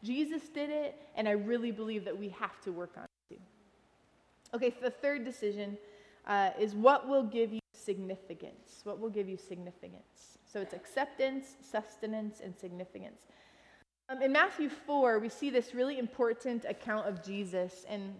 [0.03, 3.16] Jesus did it, and I really believe that we have to work on it.
[4.53, 5.77] Okay, the third decision
[6.25, 8.81] uh, is what will give you significance?
[8.83, 10.37] What will give you significance?
[10.45, 13.21] So it's acceptance, sustenance, and significance.
[14.09, 18.13] Um, in Matthew 4, we see this really important account of Jesus, and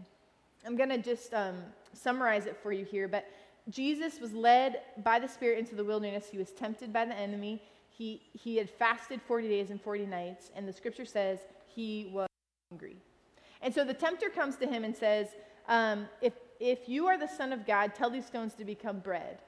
[0.65, 1.55] I'm going to just um,
[1.93, 3.07] summarize it for you here.
[3.07, 3.25] But
[3.69, 6.27] Jesus was led by the Spirit into the wilderness.
[6.29, 7.61] He was tempted by the enemy.
[7.89, 12.27] He, he had fasted 40 days and 40 nights, and the scripture says he was
[12.69, 12.97] hungry.
[13.61, 15.27] And so the tempter comes to him and says,
[15.67, 19.39] um, if, if you are the Son of God, tell these stones to become bread.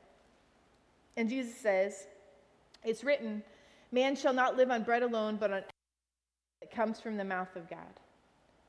[1.18, 2.08] And Jesus says,
[2.84, 3.44] it's written,
[3.92, 5.64] Man shall not live on bread alone, but on
[6.62, 7.80] that comes from the mouth of God.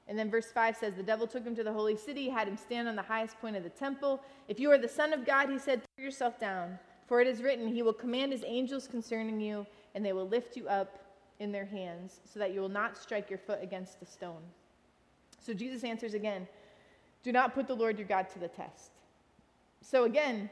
[0.09, 2.57] And then verse 5 says, The devil took him to the holy city, had him
[2.57, 4.21] stand on the highest point of the temple.
[4.49, 6.79] If you are the Son of God, he said, throw yourself down.
[7.11, 10.57] For it is written, He will command His angels concerning you, and they will lift
[10.57, 11.01] you up
[11.41, 14.43] in their hands, so that you will not strike your foot against a stone.
[15.45, 16.47] So Jesus answers again,
[17.23, 18.91] Do not put the Lord your God to the test.
[19.83, 20.51] So again,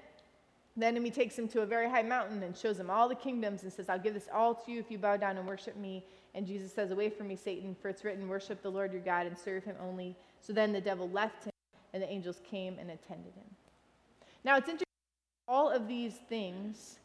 [0.77, 3.63] the enemy takes him to a very high mountain and shows him all the kingdoms
[3.65, 6.05] and says, I'll give this all to you if you bow down and worship me.
[6.35, 9.27] And Jesus says, Away from me, Satan, for it's written, Worship the Lord your God
[9.27, 10.15] and serve him only.
[10.41, 11.53] So then the devil left him,
[11.93, 13.57] and the angels came and attended him.
[14.45, 14.85] Now it's interesting,
[15.49, 16.99] all of these things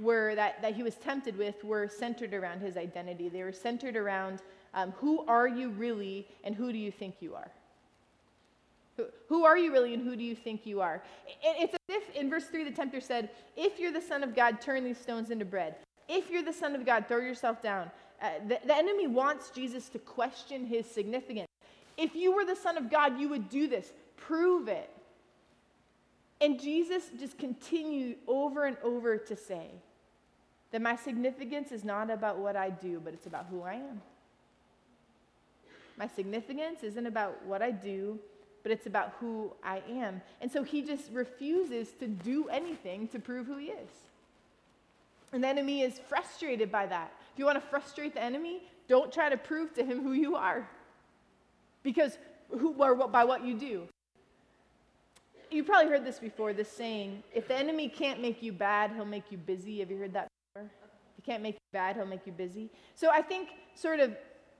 [0.00, 3.28] were that, that he was tempted with were centered around his identity.
[3.28, 4.42] They were centered around
[4.74, 7.50] um, who are you really and who do you think you are?
[9.28, 11.02] Who are you really and who do you think you are?
[11.42, 14.60] It's as if in verse 3 the tempter said, If you're the Son of God,
[14.60, 15.76] turn these stones into bread.
[16.08, 17.90] If you're the Son of God, throw yourself down.
[18.20, 21.48] Uh, the, the enemy wants Jesus to question his significance.
[21.96, 23.92] If you were the Son of God, you would do this.
[24.16, 24.90] Prove it.
[26.40, 29.70] And Jesus just continued over and over to say
[30.72, 34.02] that my significance is not about what I do, but it's about who I am.
[35.96, 38.18] My significance isn't about what I do,
[38.62, 40.20] but it's about who I am.
[40.40, 43.90] And so he just refuses to do anything to prove who he is.
[45.32, 47.12] And the enemy is frustrated by that.
[47.32, 50.36] If you want to frustrate the enemy, don't try to prove to him who you
[50.36, 50.68] are.
[51.82, 52.18] Because
[52.50, 53.88] who or what, by what you do.
[55.50, 59.04] You probably heard this before, this saying, if the enemy can't make you bad, he'll
[59.04, 59.80] make you busy.
[59.80, 60.70] Have you heard that before?
[60.70, 62.70] If he can't make you bad, he'll make you busy.
[62.94, 64.16] So I think sort of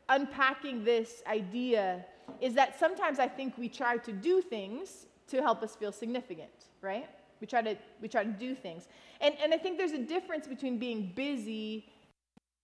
[0.09, 2.05] unpacking this idea
[2.41, 6.51] is that sometimes I think we try to do things to help us feel significant,
[6.81, 7.09] right?
[7.41, 8.89] We try to, we try to do things.
[9.21, 11.87] And, and I think there's a difference between being busy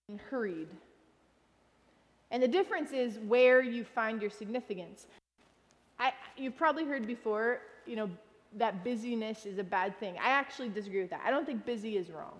[0.07, 0.69] and hurried.
[2.31, 5.07] And the difference is where you find your significance.
[5.99, 8.09] I, you've probably heard before, you know,
[8.57, 10.15] that busyness is a bad thing.
[10.17, 11.21] I actually disagree with that.
[11.25, 12.39] I don't think busy is wrong.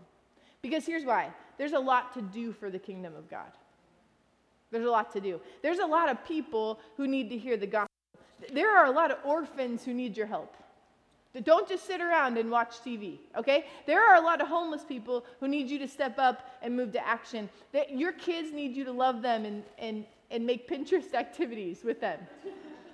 [0.61, 3.51] Because here's why there's a lot to do for the kingdom of God.
[4.71, 5.39] There's a lot to do.
[5.61, 7.89] There's a lot of people who need to hear the gospel.
[8.53, 10.55] There are a lot of orphans who need your help.
[11.43, 13.65] Don't just sit around and watch TV, okay?
[13.85, 16.91] There are a lot of homeless people who need you to step up and move
[16.93, 17.49] to action.
[17.71, 22.01] That your kids need you to love them and, and, and make Pinterest activities with
[22.01, 22.19] them.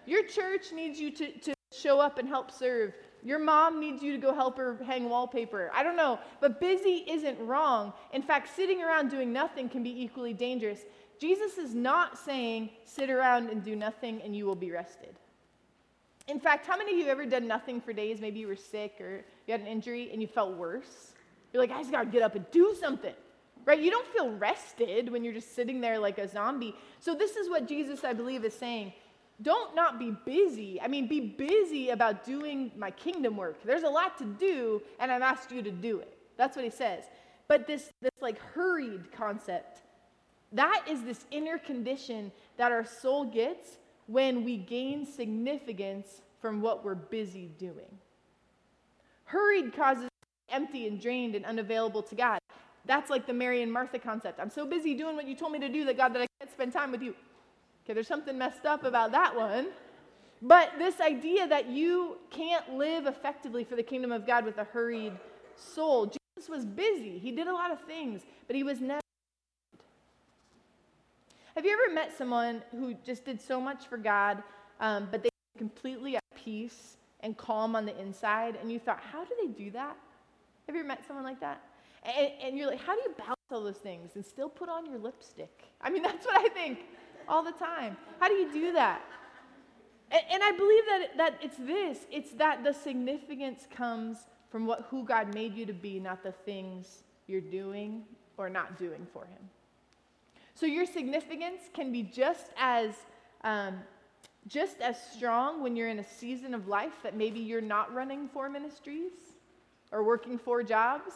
[0.06, 2.94] Your church needs you to, to show up and help serve.
[3.24, 5.72] Your mom needs you to go help her hang wallpaper.
[5.74, 7.94] I don't know, but busy isn't wrong.
[8.14, 10.82] In fact, sitting around doing nothing can be equally dangerous.
[11.20, 15.16] Jesus is not saying sit around and do nothing and you will be rested.
[16.28, 18.20] In fact, how many of you ever done nothing for days?
[18.20, 21.14] Maybe you were sick or you had an injury and you felt worse.
[21.54, 23.14] You're like, I just gotta get up and do something,
[23.64, 23.80] right?
[23.80, 26.76] You don't feel rested when you're just sitting there like a zombie.
[27.00, 28.94] So, this is what Jesus, I believe, is saying.
[29.42, 30.82] Don't not be busy.
[30.82, 33.62] I mean, be busy about doing my kingdom work.
[33.64, 36.18] There's a lot to do, and I've asked you to do it.
[36.38, 37.04] That's what he says.
[37.48, 39.82] But this, this like hurried concept,
[40.56, 46.84] that is this inner condition that our soul gets when we gain significance from what
[46.84, 48.00] we're busy doing.
[49.26, 50.10] Hurried causes
[50.50, 52.40] empty and drained and unavailable to God.
[52.86, 54.40] That's like the Mary and Martha concept.
[54.40, 56.52] I'm so busy doing what you told me to do that God that I can't
[56.52, 57.16] spend time with you.
[57.84, 59.68] Okay, there's something messed up about that one.
[60.42, 64.64] But this idea that you can't live effectively for the kingdom of God with a
[64.64, 65.14] hurried
[65.56, 66.06] soul.
[66.38, 67.18] Jesus was busy.
[67.18, 69.02] He did a lot of things, but he was never
[71.56, 74.44] have you ever met someone who just did so much for God,
[74.80, 79.00] um, but they were completely at peace and calm on the inside, and you thought,
[79.00, 79.96] how do they do that?
[80.68, 81.62] Have you ever met someone like that?
[82.04, 84.86] And, and you're like, how do you balance all those things and still put on
[84.86, 85.64] your lipstick?
[85.82, 86.80] I mean, that's what I think
[87.28, 87.98] all the time.
[88.20, 89.02] How do you do that?
[90.12, 94.18] And, and I believe that, that it's this it's that the significance comes
[94.50, 98.04] from what, who God made you to be, not the things you're doing
[98.38, 99.50] or not doing for Him.
[100.56, 102.94] So your significance can be just as
[103.44, 103.76] um,
[104.48, 108.28] just as strong when you're in a season of life that maybe you're not running
[108.28, 109.12] four ministries
[109.92, 111.14] or working four jobs.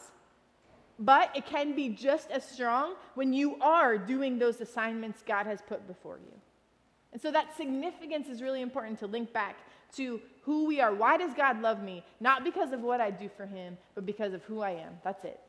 [0.97, 5.61] But it can be just as strong when you are doing those assignments God has
[5.61, 6.33] put before you.
[7.13, 9.57] And so that significance is really important to link back
[9.95, 10.93] to who we are.
[10.93, 12.03] Why does God love me?
[12.19, 14.99] Not because of what I do for Him, but because of who I am.
[15.03, 15.39] That's it.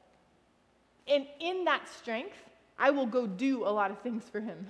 [1.09, 2.37] And in that strength,
[2.79, 4.67] I will go do a lot of things for him.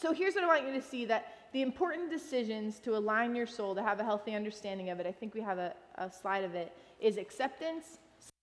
[0.00, 3.46] So here's what I want you to see that the important decisions to align your
[3.46, 6.42] soul, to have a healthy understanding of it, I think we have a, a slide
[6.42, 7.98] of it, is acceptance,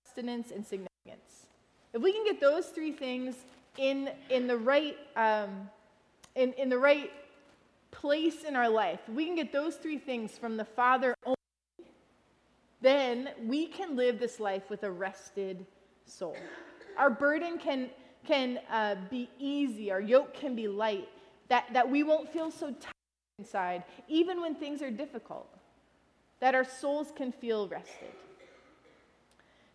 [0.06, 1.48] sustenance, and significance.
[1.94, 3.36] If we can get those three things
[3.78, 5.70] in, in, the, right, um,
[6.36, 7.12] in, in the right
[7.92, 11.36] place in our life, if we can get those three things from the Father only,
[12.80, 15.66] then we can live this life with a rested
[16.06, 16.38] soul.
[16.98, 17.90] Our burden can,
[18.26, 21.10] can uh, be easy, our yoke can be light,
[21.50, 22.94] that, that we won't feel so tired
[23.40, 25.50] inside, even when things are difficult,
[26.40, 28.12] that our souls can feel rested.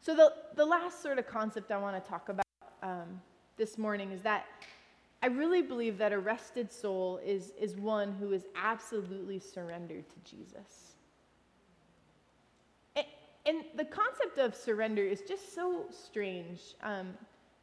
[0.01, 2.47] So, the, the last sort of concept I want to talk about
[2.83, 3.21] um,
[3.57, 4.47] this morning is that
[5.23, 10.31] I really believe that a rested soul is, is one who is absolutely surrendered to
[10.31, 10.96] Jesus.
[13.47, 17.15] And the concept of surrender is just so strange um,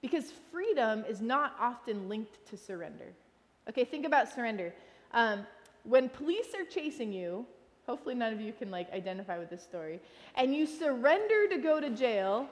[0.01, 3.13] because freedom is not often linked to surrender.
[3.69, 4.73] Okay, think about surrender.
[5.13, 5.45] Um,
[5.83, 7.45] when police are chasing you,
[7.85, 9.99] hopefully none of you can like identify with this story,
[10.35, 12.47] and you surrender to go to jail,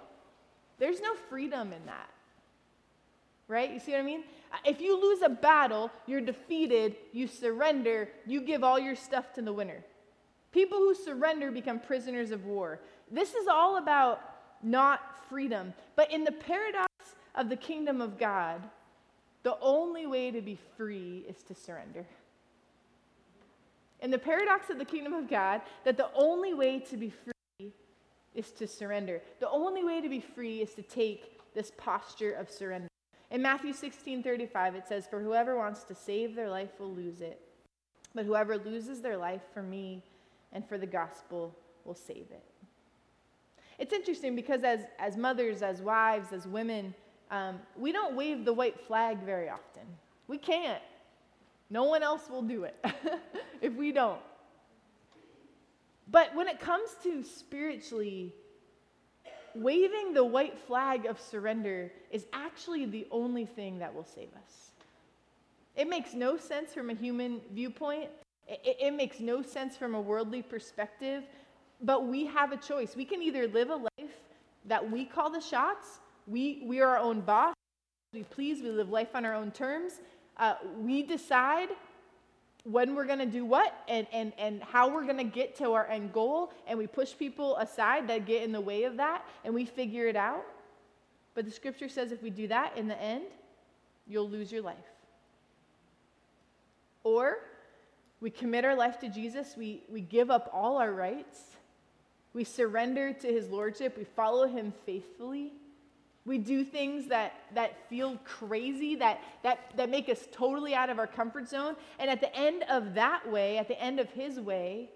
[0.78, 2.10] there's no freedom in that.
[3.48, 3.72] Right?
[3.72, 4.24] You see what I mean?
[4.66, 9.42] If you lose a battle, you're defeated, you surrender, you give all your stuff to
[9.42, 9.84] the winner.
[10.52, 12.80] People who surrender become prisoners of war.
[13.12, 14.22] This is all about
[14.64, 15.74] not freedom.
[15.96, 16.88] But in the paradox
[17.36, 18.62] of the kingdom of God,
[19.44, 22.06] the only way to be free is to surrender.
[24.00, 27.74] In the paradox of the kingdom of God, that the only way to be free
[28.34, 29.22] is to surrender.
[29.40, 32.88] The only way to be free is to take this posture of surrender.
[33.30, 37.22] In Matthew 16 35, it says, For whoever wants to save their life will lose
[37.22, 37.40] it,
[38.16, 40.04] but whoever loses their life for me
[40.52, 41.56] and for the gospel
[41.86, 42.51] will save it.
[43.82, 46.94] It's interesting because as, as mothers, as wives, as women,
[47.32, 49.82] um, we don't wave the white flag very often.
[50.28, 50.84] We can't.
[51.72, 52.76] No one else will do it
[53.62, 54.20] if we don't.
[56.12, 58.36] But when it comes to spiritually,
[59.56, 64.70] waving the white flag of surrender is actually the only thing that will save us.
[65.76, 68.12] It makes no sense from a human viewpoint,
[68.48, 71.24] it, it, makes no sense from a worldly perspective,
[71.82, 72.96] but we have a choice.
[72.96, 74.12] We can either live a life
[74.66, 77.56] that we call the shots, we, we are our own boss,
[78.14, 79.94] we please, we live life on our own terms.
[80.38, 81.70] Uh, we decide
[82.64, 85.72] when we're going to do what and, and, and how we're going to get to
[85.74, 89.26] our end goal, and we push people aside that get in the way of that,
[89.44, 90.46] and we figure it out.
[91.34, 93.24] But the scripture says if we do that in the end,
[94.08, 94.78] you'll lose your life.
[97.04, 97.40] Or
[98.20, 101.40] we commit our life to Jesus, we, we give up all our rights,
[102.34, 105.52] we surrender to his lordship, we follow him faithfully.
[106.24, 111.00] We do things that, that feel crazy, that, that, that make us totally out of
[111.00, 111.76] our comfort zone.
[112.00, 114.92] And at the end of that way, at the end of his way,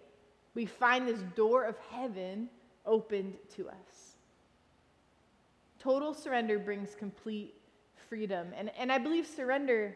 [0.54, 2.48] we find this door of heaven
[2.86, 4.16] opened to us.
[5.80, 7.56] Total surrender brings complete
[8.08, 8.48] freedom.
[8.56, 9.96] And, and I believe surrender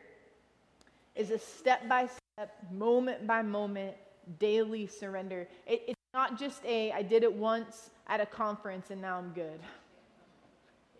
[1.16, 3.96] is a step by step, moment by moment,
[4.40, 5.48] daily surrender.
[5.68, 9.30] It, it's not just a, I did it once at a conference and now I'm
[9.30, 9.62] good.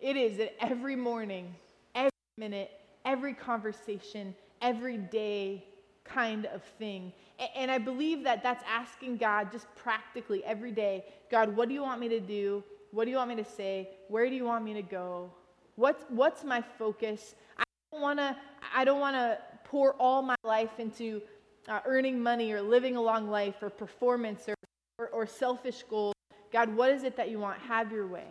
[0.00, 1.54] It is that every morning,
[1.94, 2.70] every minute,
[3.04, 5.62] every conversation, every day
[6.04, 7.12] kind of thing.
[7.54, 11.82] And I believe that that's asking God just practically every day God, what do you
[11.82, 12.64] want me to do?
[12.90, 13.90] What do you want me to say?
[14.08, 15.30] Where do you want me to go?
[15.76, 17.34] What's, what's my focus?
[17.58, 17.62] I
[17.92, 18.34] don't want to
[18.74, 21.20] I don't want to pour all my life into
[21.68, 24.54] uh, earning money or living a long life or performance or,
[25.00, 26.14] or, or selfish goals.
[26.52, 27.58] God, what is it that you want?
[27.60, 28.26] Have your way.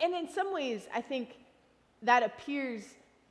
[0.00, 1.36] And in some ways, I think
[2.02, 2.82] that appears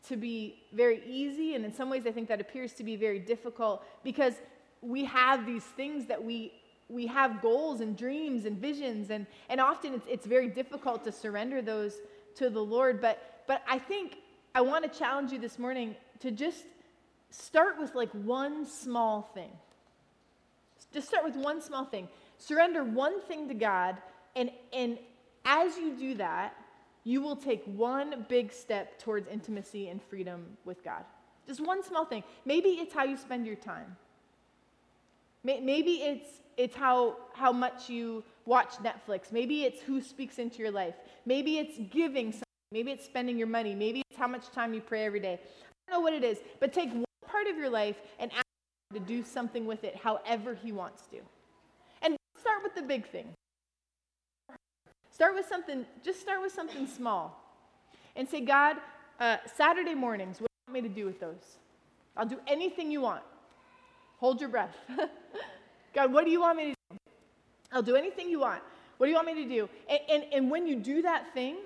[0.08, 3.20] to be very easy, and in some ways, I think that appears to be very
[3.20, 4.34] difficult because
[4.82, 6.54] we have these things that we
[6.90, 11.12] we have goals and dreams and visions, and, and often it's, it's very difficult to
[11.12, 12.02] surrender those
[12.36, 13.00] to the Lord.
[13.00, 14.18] But, but I think
[14.54, 16.66] I want to challenge you this morning to just
[17.30, 19.52] start with like one small thing.
[20.94, 22.08] Just start with one small thing.
[22.38, 23.98] Surrender one thing to God,
[24.36, 24.98] and, and
[25.46, 26.56] as you do that,
[27.04, 31.04] you will take one big step towards intimacy and freedom with God.
[31.48, 32.24] Just one small thing.
[32.46, 33.96] Maybe it's how you spend your time.
[35.44, 39.32] Maybe it's, it's how, how much you watch Netflix.
[39.32, 40.94] Maybe it's who speaks into your life.
[41.26, 42.46] Maybe it's giving something.
[42.72, 43.74] Maybe it's spending your money.
[43.74, 45.40] Maybe it's how much time you pray every day.
[45.88, 48.46] I don't know what it is, but take one part of your life and ask
[48.94, 51.18] to do something with it however He wants to.
[52.02, 53.28] And start with the big thing.
[55.12, 57.38] Start with something, just start with something small.
[58.16, 58.78] And say, God,
[59.20, 61.58] uh, Saturday mornings, what do you want me to do with those?
[62.18, 63.24] I'll do anything you want.
[64.20, 64.76] Hold your breath.
[65.94, 66.98] God, what do you want me to do?
[67.72, 68.62] I'll do anything you want.
[68.98, 69.70] What do you want me to do?
[69.90, 71.58] And, and, and when you do that thing,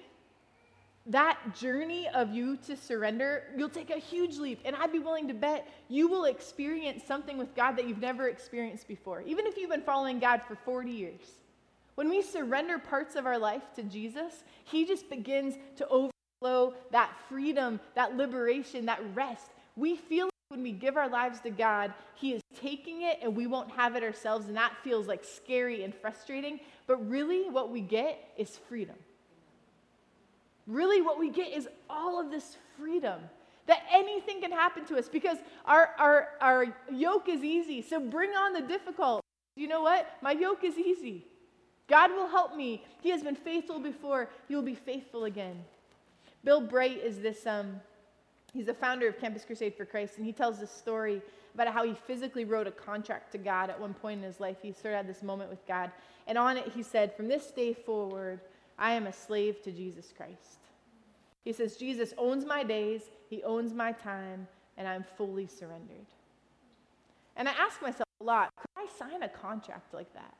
[1.07, 4.59] that journey of you to surrender, you'll take a huge leap.
[4.65, 8.27] And I'd be willing to bet you will experience something with God that you've never
[8.27, 11.21] experienced before, even if you've been following God for 40 years.
[11.95, 17.11] When we surrender parts of our life to Jesus, He just begins to overflow that
[17.29, 19.51] freedom, that liberation, that rest.
[19.75, 23.47] We feel when we give our lives to God, He is taking it and we
[23.47, 26.59] won't have it ourselves, and that feels like scary and frustrating.
[26.87, 28.95] But really, what we get is freedom.
[30.67, 33.19] Really, what we get is all of this freedom
[33.67, 37.81] that anything can happen to us because our, our, our yoke is easy.
[37.81, 39.21] So bring on the difficult.
[39.55, 40.17] You know what?
[40.21, 41.25] My yoke is easy.
[41.87, 42.83] God will help me.
[43.01, 44.29] He has been faithful before.
[44.47, 45.63] He will be faithful again.
[46.43, 47.79] Bill Bright is this, um,
[48.53, 51.21] he's the founder of Campus Crusade for Christ, and he tells this story
[51.53, 54.57] about how he physically wrote a contract to God at one point in his life.
[54.61, 55.91] He sort of had this moment with God.
[56.27, 58.41] And on it, he said, From this day forward,
[58.77, 60.59] I am a slave to Jesus Christ.
[61.43, 64.47] He says, Jesus owns my days, he owns my time,
[64.77, 66.07] and I'm fully surrendered.
[67.35, 70.33] And I ask myself a lot could I sign a contract like that?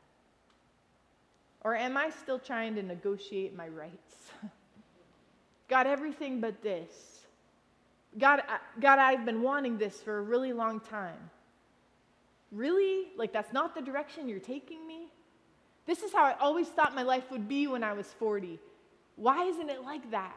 [1.63, 4.31] Or am I still trying to negotiate my rights?
[5.67, 7.21] God, everything but this.
[8.17, 11.29] God, I, God, I've been wanting this for a really long time.
[12.51, 13.07] Really?
[13.17, 15.07] Like, that's not the direction you're taking me?
[15.85, 18.59] This is how I always thought my life would be when I was 40.
[19.15, 20.35] Why isn't it like that?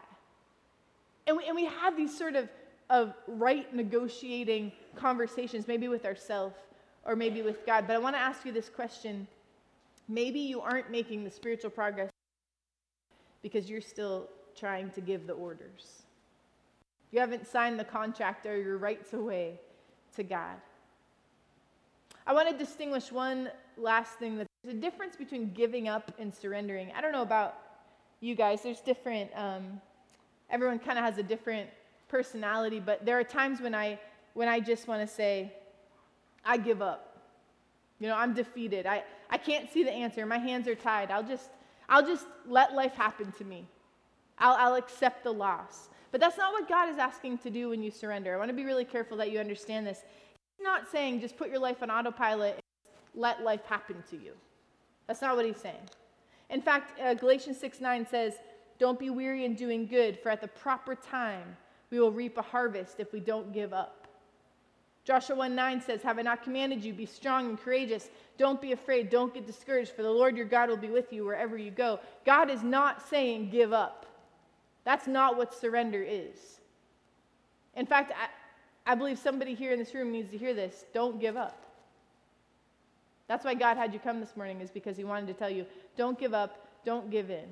[1.26, 2.49] And we, and we have these sort of,
[2.90, 6.57] of right negotiating conversations, maybe with ourselves
[7.05, 7.86] or maybe with God.
[7.86, 9.26] But I want to ask you this question
[10.09, 12.11] Maybe you aren't making the spiritual progress
[13.42, 16.03] because you're still trying to give the orders.
[17.11, 19.61] You haven't signed the contract or your rights away
[20.16, 20.57] to God.
[22.26, 26.35] I want to distinguish one last thing that there's a difference between giving up and
[26.35, 26.93] surrendering.
[26.97, 27.55] I don't know about
[28.20, 29.81] you guys, there's different, um,
[30.51, 31.70] everyone kind of has a different
[32.09, 33.99] personality, but there are times when I,
[34.35, 35.53] when I just want to say,
[36.45, 37.18] I give up.
[38.01, 38.87] You know, I'm defeated.
[38.87, 40.24] I, I can't see the answer.
[40.26, 41.11] My hands are tied.
[41.11, 41.51] I'll just,
[41.89, 43.66] I'll just let life happen to me.
[44.39, 45.89] I'll, I'll accept the loss.
[46.11, 48.35] But that's not what God is asking to do when you surrender.
[48.35, 50.03] I want to be really careful that you understand this.
[50.57, 52.61] He's not saying just put your life on autopilot
[53.18, 54.32] let life happen to you.
[55.06, 55.88] That's not what he's saying.
[56.50, 58.34] In fact, uh, Galatians 6 9 says,
[58.78, 61.56] Don't be weary in doing good, for at the proper time
[61.90, 64.06] we will reap a harvest if we don't give up.
[65.04, 66.92] Joshua 1 9 says, Have I not commanded you?
[66.92, 68.10] Be strong and courageous.
[68.36, 69.10] Don't be afraid.
[69.10, 71.98] Don't get discouraged, for the Lord your God will be with you wherever you go.
[72.24, 74.06] God is not saying give up.
[74.84, 76.60] That's not what surrender is.
[77.74, 80.84] In fact, I, I believe somebody here in this room needs to hear this.
[80.94, 81.67] Don't give up.
[83.29, 85.66] That's why God had you come this morning, is because He wanted to tell you
[85.97, 87.45] don't give up, don't give in.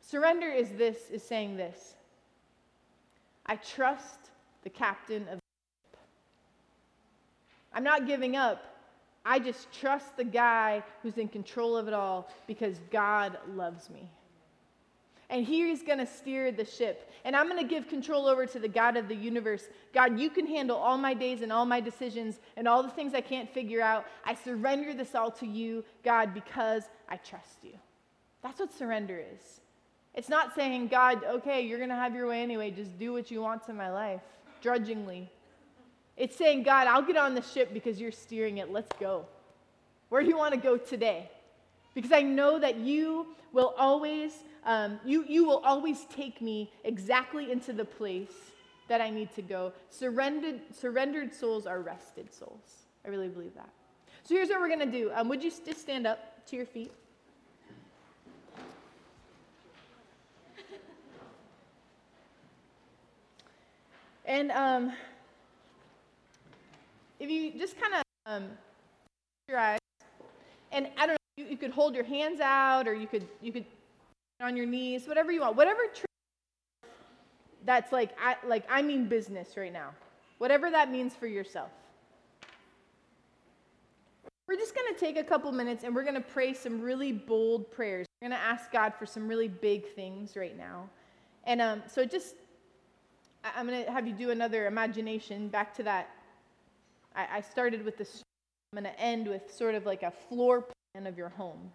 [0.00, 1.94] Surrender is this, is saying this
[3.46, 4.30] I trust
[4.64, 5.42] the captain of the
[5.92, 6.00] ship.
[7.74, 8.64] I'm not giving up.
[9.24, 14.10] I just trust the guy who's in control of it all because God loves me
[15.30, 17.12] and he's going to steer the ship.
[17.24, 19.68] And I'm going to give control over to the God of the universe.
[19.92, 23.12] God, you can handle all my days and all my decisions and all the things
[23.14, 24.06] I can't figure out.
[24.24, 27.74] I surrender this all to you, God, because I trust you.
[28.42, 29.60] That's what surrender is.
[30.14, 33.30] It's not saying, God, okay, you're going to have your way anyway, just do what
[33.30, 34.22] you want to my life,
[34.62, 35.30] drudgingly.
[36.16, 38.72] It's saying, God, I'll get on the ship because you're steering it.
[38.72, 39.26] Let's go.
[40.08, 41.30] Where do you want to go today?
[41.98, 44.32] Because I know that you will always
[44.64, 48.30] um, you, you will always take me exactly into the place
[48.86, 49.72] that I need to go.
[49.90, 52.84] Surrendered, surrendered souls are rested souls.
[53.04, 53.68] I really believe that.
[54.22, 55.10] So here's what we're going to do.
[55.12, 56.92] Um, would you just stand up to your feet?
[64.24, 64.92] And um,
[67.18, 68.44] if you just kind of um,
[69.48, 69.80] your eyes,
[70.70, 73.52] and I don't know, you, you, could hold your hands out, or you could you
[73.52, 73.64] could
[74.40, 75.82] on your knees, whatever you want, whatever
[77.64, 79.90] that's like I, like I mean business right now.
[80.38, 81.70] Whatever that means for yourself.
[84.46, 87.12] We're just going to take a couple minutes and we're going to pray some really
[87.12, 88.06] bold prayers.
[88.22, 90.88] We're going to ask God for some really big things right now.
[91.44, 92.36] And um, so just,
[93.44, 96.08] I'm going to have you do another imagination back to that.
[97.14, 98.08] I, I started with the,
[98.72, 100.64] I'm going to end with sort of like a floor
[100.94, 101.70] plan of your home.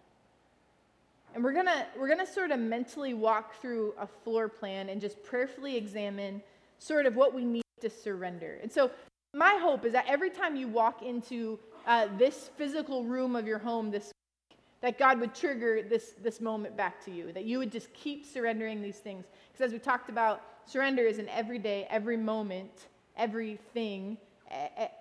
[1.36, 5.22] And we're gonna we're gonna sort of mentally walk through a floor plan and just
[5.24, 6.42] prayerfully examine
[6.80, 8.60] sort of what we need to surrender.
[8.62, 8.92] And so
[9.34, 13.60] my hope is that every time you walk into uh, this physical room of your
[13.60, 14.12] home this
[14.50, 17.94] week, that God would trigger this this moment back to you, that you would just
[17.94, 19.26] keep surrendering these things.
[19.52, 24.18] Because as we talked about, surrender is an everyday, every moment, everything,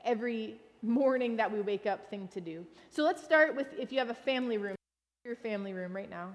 [0.05, 2.67] every morning that we wake up thing to do.
[2.91, 4.77] So let's start with if you have a family room
[5.25, 6.31] your family room right now,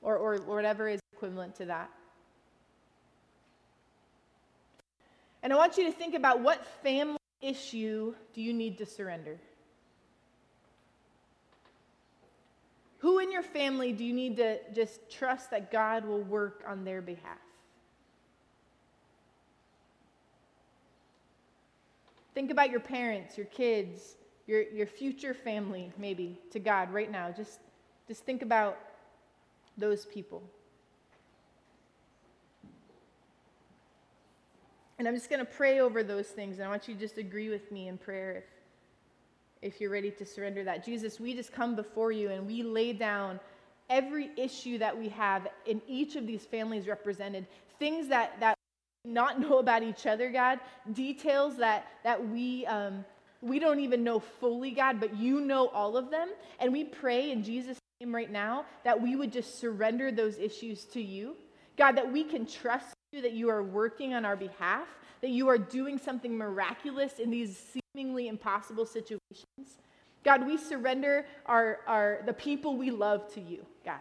[0.00, 1.90] or, or, whatever is equivalent to that.
[5.42, 9.38] And I want you to think about what family issue do you need to surrender?
[13.00, 16.84] Who in your family do you need to just trust that God will work on
[16.84, 17.43] their behalf?
[22.34, 24.16] Think about your parents, your kids,
[24.46, 27.30] your, your future family, maybe, to God right now.
[27.30, 27.60] Just
[28.06, 28.78] just think about
[29.78, 30.42] those people.
[34.98, 36.58] And I'm just going to pray over those things.
[36.58, 38.44] And I want you to just agree with me in prayer
[39.62, 40.84] if, if you're ready to surrender that.
[40.84, 43.40] Jesus, we just come before you and we lay down
[43.90, 47.46] every issue that we have in each of these families represented,
[47.78, 48.56] things that, that
[49.04, 50.60] not know about each other, God,
[50.92, 53.04] details that, that we, um,
[53.40, 56.30] we don't even know fully, God, but you know all of them.
[56.58, 60.84] And we pray in Jesus' name right now that we would just surrender those issues
[60.86, 61.36] to you.
[61.76, 64.86] God, that we can trust you that you are working on our behalf,
[65.20, 69.78] that you are doing something miraculous in these seemingly impossible situations.
[70.24, 74.00] God, we surrender our, our, the people we love to you, God.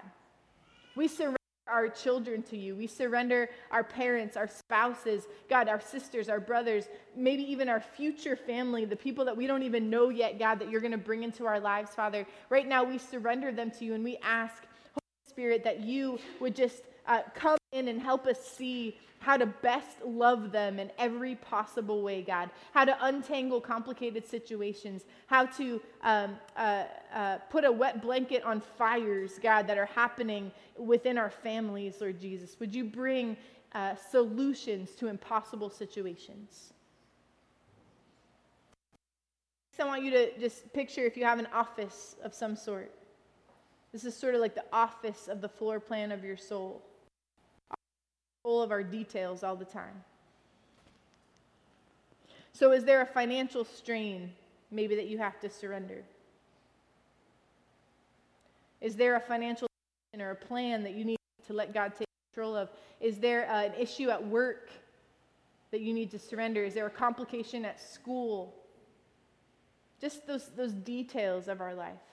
[0.95, 1.37] We surrender
[1.73, 2.75] our children to you.
[2.75, 8.35] We surrender our parents, our spouses, God, our sisters, our brothers, maybe even our future
[8.35, 11.23] family, the people that we don't even know yet, God, that you're going to bring
[11.23, 12.27] into our lives, Father.
[12.49, 14.63] Right now, we surrender them to you and we ask,
[14.93, 19.45] Holy Spirit, that you would just uh, come in and help us see how to
[19.45, 25.81] best love them in every possible way, God, how to untangle complicated situations, how to
[26.01, 31.29] um, uh, uh, put a wet blanket on fires, God, that are happening within our
[31.29, 32.59] families, Lord Jesus.
[32.59, 33.37] Would you bring
[33.73, 36.73] uh, solutions to impossible situations?
[39.79, 42.91] I want you to just picture if you have an office of some sort.
[43.91, 46.83] This is sort of like the office of the floor plan of your soul
[48.43, 50.03] full of our details all the time.
[52.51, 54.31] So, is there a financial strain
[54.69, 56.03] maybe that you have to surrender?
[58.79, 59.67] Is there a financial
[60.19, 61.17] or a plan that you need
[61.47, 62.69] to let God take control of?
[62.99, 64.69] Is there uh, an issue at work
[65.71, 66.63] that you need to surrender?
[66.63, 68.53] Is there a complication at school?
[69.99, 72.12] Just those, those details of our life.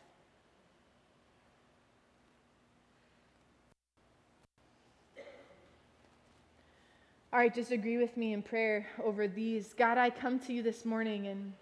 [7.33, 9.73] All right, just agree with me in prayer over these.
[9.73, 11.53] God, I come to you this morning and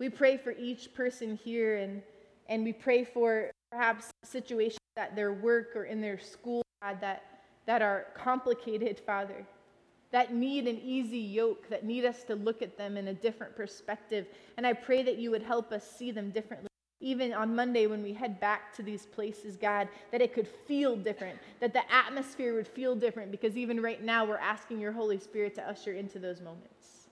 [0.00, 2.02] we pray for each person here and,
[2.48, 7.22] and we pray for perhaps situations at their work or in their school, God, that,
[7.66, 9.46] that are complicated, Father,
[10.10, 13.54] that need an easy yoke, that need us to look at them in a different
[13.54, 14.26] perspective.
[14.56, 16.67] And I pray that you would help us see them differently
[17.00, 20.96] even on Monday when we head back to these places, God, that it could feel
[20.96, 25.18] different, that the atmosphere would feel different, because even right now we're asking your Holy
[25.18, 27.08] Spirit to usher into those moments.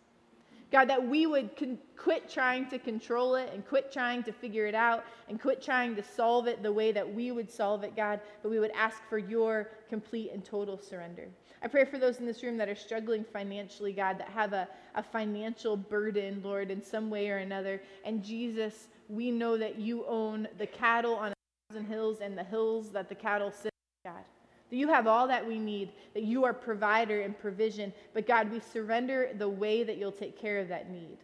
[0.72, 4.66] God, that we would con- quit trying to control it and quit trying to figure
[4.66, 7.94] it out and quit trying to solve it the way that we would solve it,
[7.94, 11.28] God, but we would ask for your complete and total surrender.
[11.62, 14.68] I pray for those in this room that are struggling financially, God, that have a,
[14.96, 17.80] a financial burden, Lord, in some way or another.
[18.04, 21.34] And Jesus, we know that you own the cattle on a
[21.70, 23.72] thousand hills and the hills that the cattle sit
[24.04, 24.24] on, God.
[24.70, 27.92] That you have all that we need, that you are provider and provision.
[28.14, 31.18] But God, we surrender the way that you'll take care of that need.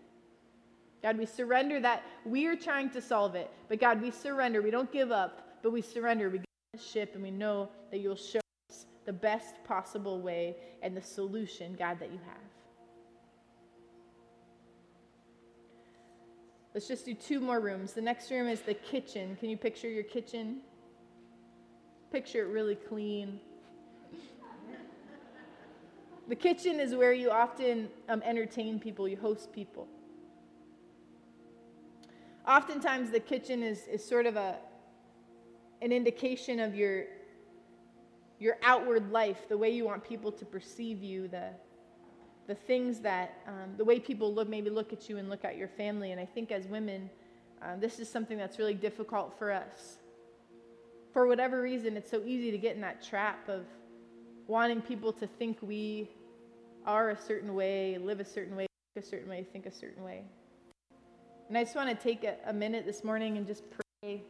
[1.02, 3.50] God, we surrender that we are trying to solve it.
[3.68, 4.62] But God, we surrender.
[4.62, 6.30] We don't give up, but we surrender.
[6.30, 10.20] We get on the ship and we know that you'll show us the best possible
[10.20, 12.51] way and the solution, God, that you have.
[16.74, 17.92] Let's just do two more rooms.
[17.92, 19.36] The next room is the kitchen.
[19.36, 20.60] Can you picture your kitchen?
[22.10, 23.40] Picture it really clean.
[26.28, 29.86] The kitchen is where you often um, entertain people, you host people.
[32.46, 34.56] Oftentimes, the kitchen is, is sort of a,
[35.82, 37.04] an indication of your,
[38.38, 41.50] your outward life, the way you want people to perceive you, the,
[42.46, 45.56] the things that, um, the way people look, maybe look at you and look at
[45.56, 46.12] your family.
[46.12, 47.08] And I think as women,
[47.62, 49.98] um, this is something that's really difficult for us.
[51.12, 53.64] For whatever reason, it's so easy to get in that trap of
[54.46, 56.10] wanting people to think we
[56.84, 58.66] are a certain way, live a certain way,
[58.96, 60.24] a certain way, think a certain way.
[61.48, 64.22] And I just want to take a, a minute this morning and just pray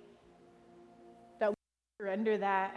[1.40, 1.56] that we
[1.98, 2.76] surrender that.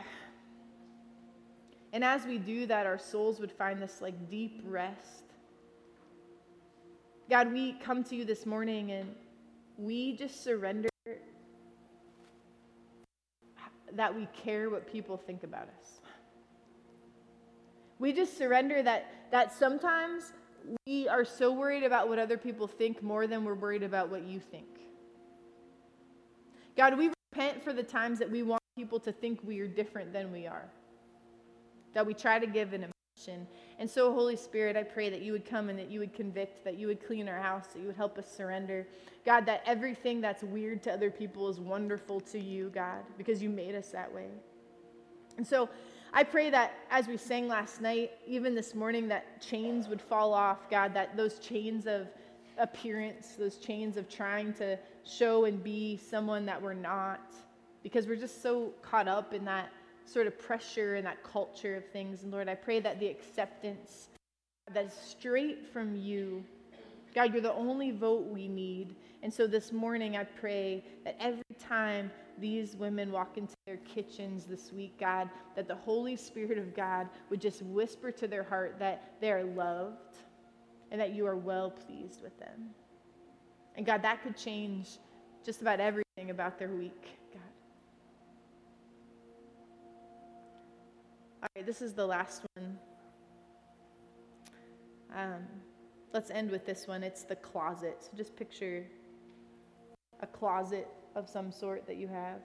[1.92, 5.25] And as we do that, our souls would find this like deep rest
[7.28, 9.16] God, we come to you this morning and
[9.78, 10.90] we just surrender
[13.94, 16.02] that we care what people think about us.
[17.98, 20.34] We just surrender that, that sometimes
[20.86, 24.24] we are so worried about what other people think more than we're worried about what
[24.24, 24.68] you think.
[26.78, 30.14] God, we repent for the times that we want people to think we are different
[30.14, 30.70] than we are,
[31.94, 32.86] that we try to give an
[33.80, 36.64] and so, Holy Spirit, I pray that you would come and that you would convict,
[36.64, 38.88] that you would clean our house, that you would help us surrender.
[39.26, 43.50] God, that everything that's weird to other people is wonderful to you, God, because you
[43.50, 44.28] made us that way.
[45.38, 45.70] And so,
[46.14, 50.34] I pray that as we sang last night, even this morning, that chains would fall
[50.34, 52.08] off, God, that those chains of
[52.58, 57.34] appearance, those chains of trying to show and be someone that we're not,
[57.84, 59.70] because we're just so caught up in that
[60.06, 62.24] sort of pressure and that culture of things.
[62.24, 64.10] And Lord, I pray that the acceptance
[64.74, 66.44] that's straight from you,
[67.14, 68.96] God, you're the only vote we need.
[69.24, 74.46] And so this morning, I pray that every time these women walk into their kitchens
[74.46, 78.78] this week, God, that the Holy Spirit of God would just whisper to their heart
[78.80, 80.18] that they are loved
[80.92, 82.70] and that you are well pleased with them.
[83.76, 84.98] And God, that could change
[85.44, 87.18] just about everything about their week.
[91.46, 92.76] All right, this is the last one.
[95.16, 95.44] Um,
[96.12, 97.04] let's end with this one.
[97.04, 97.98] It's the closet.
[98.00, 98.84] So just picture
[100.22, 102.40] a closet of some sort that you have.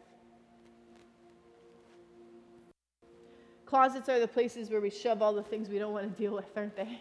[3.64, 6.34] Closets are the places where we shove all the things we don't want to deal
[6.34, 7.01] with, aren't they?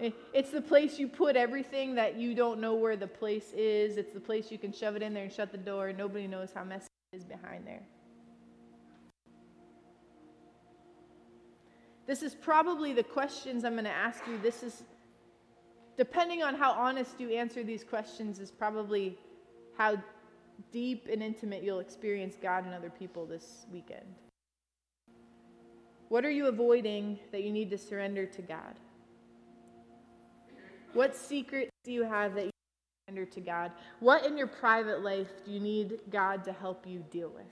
[0.32, 3.98] It's the place you put everything that you don't know where the place is.
[3.98, 5.92] It's the place you can shove it in there and shut the door.
[5.92, 7.82] Nobody knows how messy it is behind there.
[12.08, 14.38] This is probably the questions I'm going to ask you.
[14.42, 14.82] This is,
[15.98, 19.18] depending on how honest you answer these questions, is probably
[19.76, 20.02] how
[20.72, 24.06] deep and intimate you'll experience God and other people this weekend.
[26.08, 28.74] What are you avoiding that you need to surrender to God?
[30.94, 32.50] What secrets do you have that you
[33.06, 33.70] surrender to God?
[34.00, 37.44] What in your private life do you need God to help you deal with?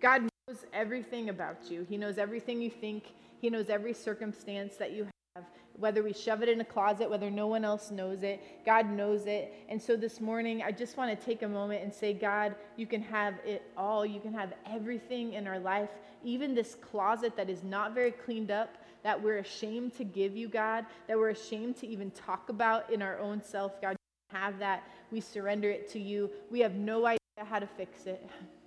[0.00, 1.86] God knows everything about you.
[1.88, 3.12] He knows everything you think.
[3.40, 5.44] He knows every circumstance that you have,
[5.74, 8.64] whether we shove it in a closet, whether no one else knows it.
[8.64, 9.52] God knows it.
[9.68, 12.86] And so this morning, I just want to take a moment and say, God, you
[12.86, 14.06] can have it all.
[14.06, 15.90] You can have everything in our life,
[16.24, 20.48] even this closet that is not very cleaned up that we're ashamed to give you,
[20.48, 23.96] God, that we're ashamed to even talk about in our own self, God.
[24.30, 24.82] Have that.
[25.10, 26.30] We surrender it to you.
[26.50, 28.28] We have no idea how to fix it.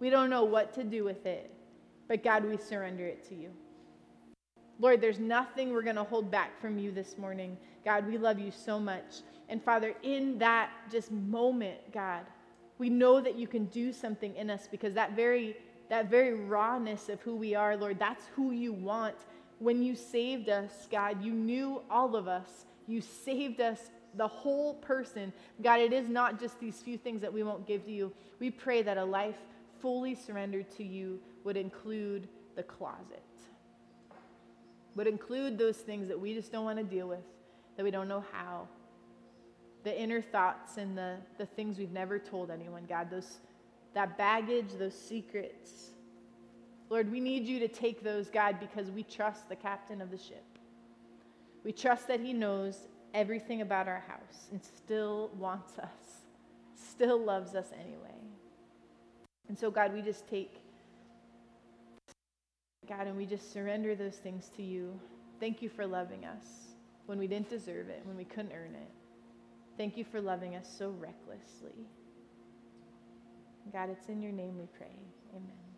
[0.00, 1.50] We don't know what to do with it.
[2.08, 3.50] But God, we surrender it to you.
[4.80, 7.56] Lord, there's nothing we're going to hold back from you this morning.
[7.84, 9.22] God, we love you so much.
[9.48, 12.24] And Father, in that just moment, God,
[12.78, 15.56] we know that you can do something in us because that very
[15.90, 19.16] that very rawness of who we are, Lord, that's who you want.
[19.58, 22.64] When you saved us, God, you knew all of us.
[22.86, 25.32] You saved us the whole person.
[25.60, 28.12] God, it is not just these few things that we won't give to you.
[28.38, 29.36] We pray that a life
[29.80, 33.22] fully surrendered to you would include the closet,
[34.96, 37.24] would include those things that we just don't want to deal with,
[37.76, 38.68] that we don't know how.
[39.82, 43.38] The inner thoughts and the, the things we've never told anyone, God, those,
[43.94, 45.90] that baggage, those secrets.
[46.90, 50.18] Lord, we need you to take those, God, because we trust the captain of the
[50.18, 50.44] ship.
[51.64, 52.76] We trust that he knows
[53.14, 56.24] everything about our house and still wants us,
[56.74, 58.19] still loves us anyway.
[59.50, 60.62] And so, God, we just take,
[62.88, 64.96] God, and we just surrender those things to you.
[65.40, 66.46] Thank you for loving us
[67.06, 68.92] when we didn't deserve it, when we couldn't earn it.
[69.76, 71.88] Thank you for loving us so recklessly.
[73.72, 74.94] God, it's in your name we pray.
[75.34, 75.69] Amen.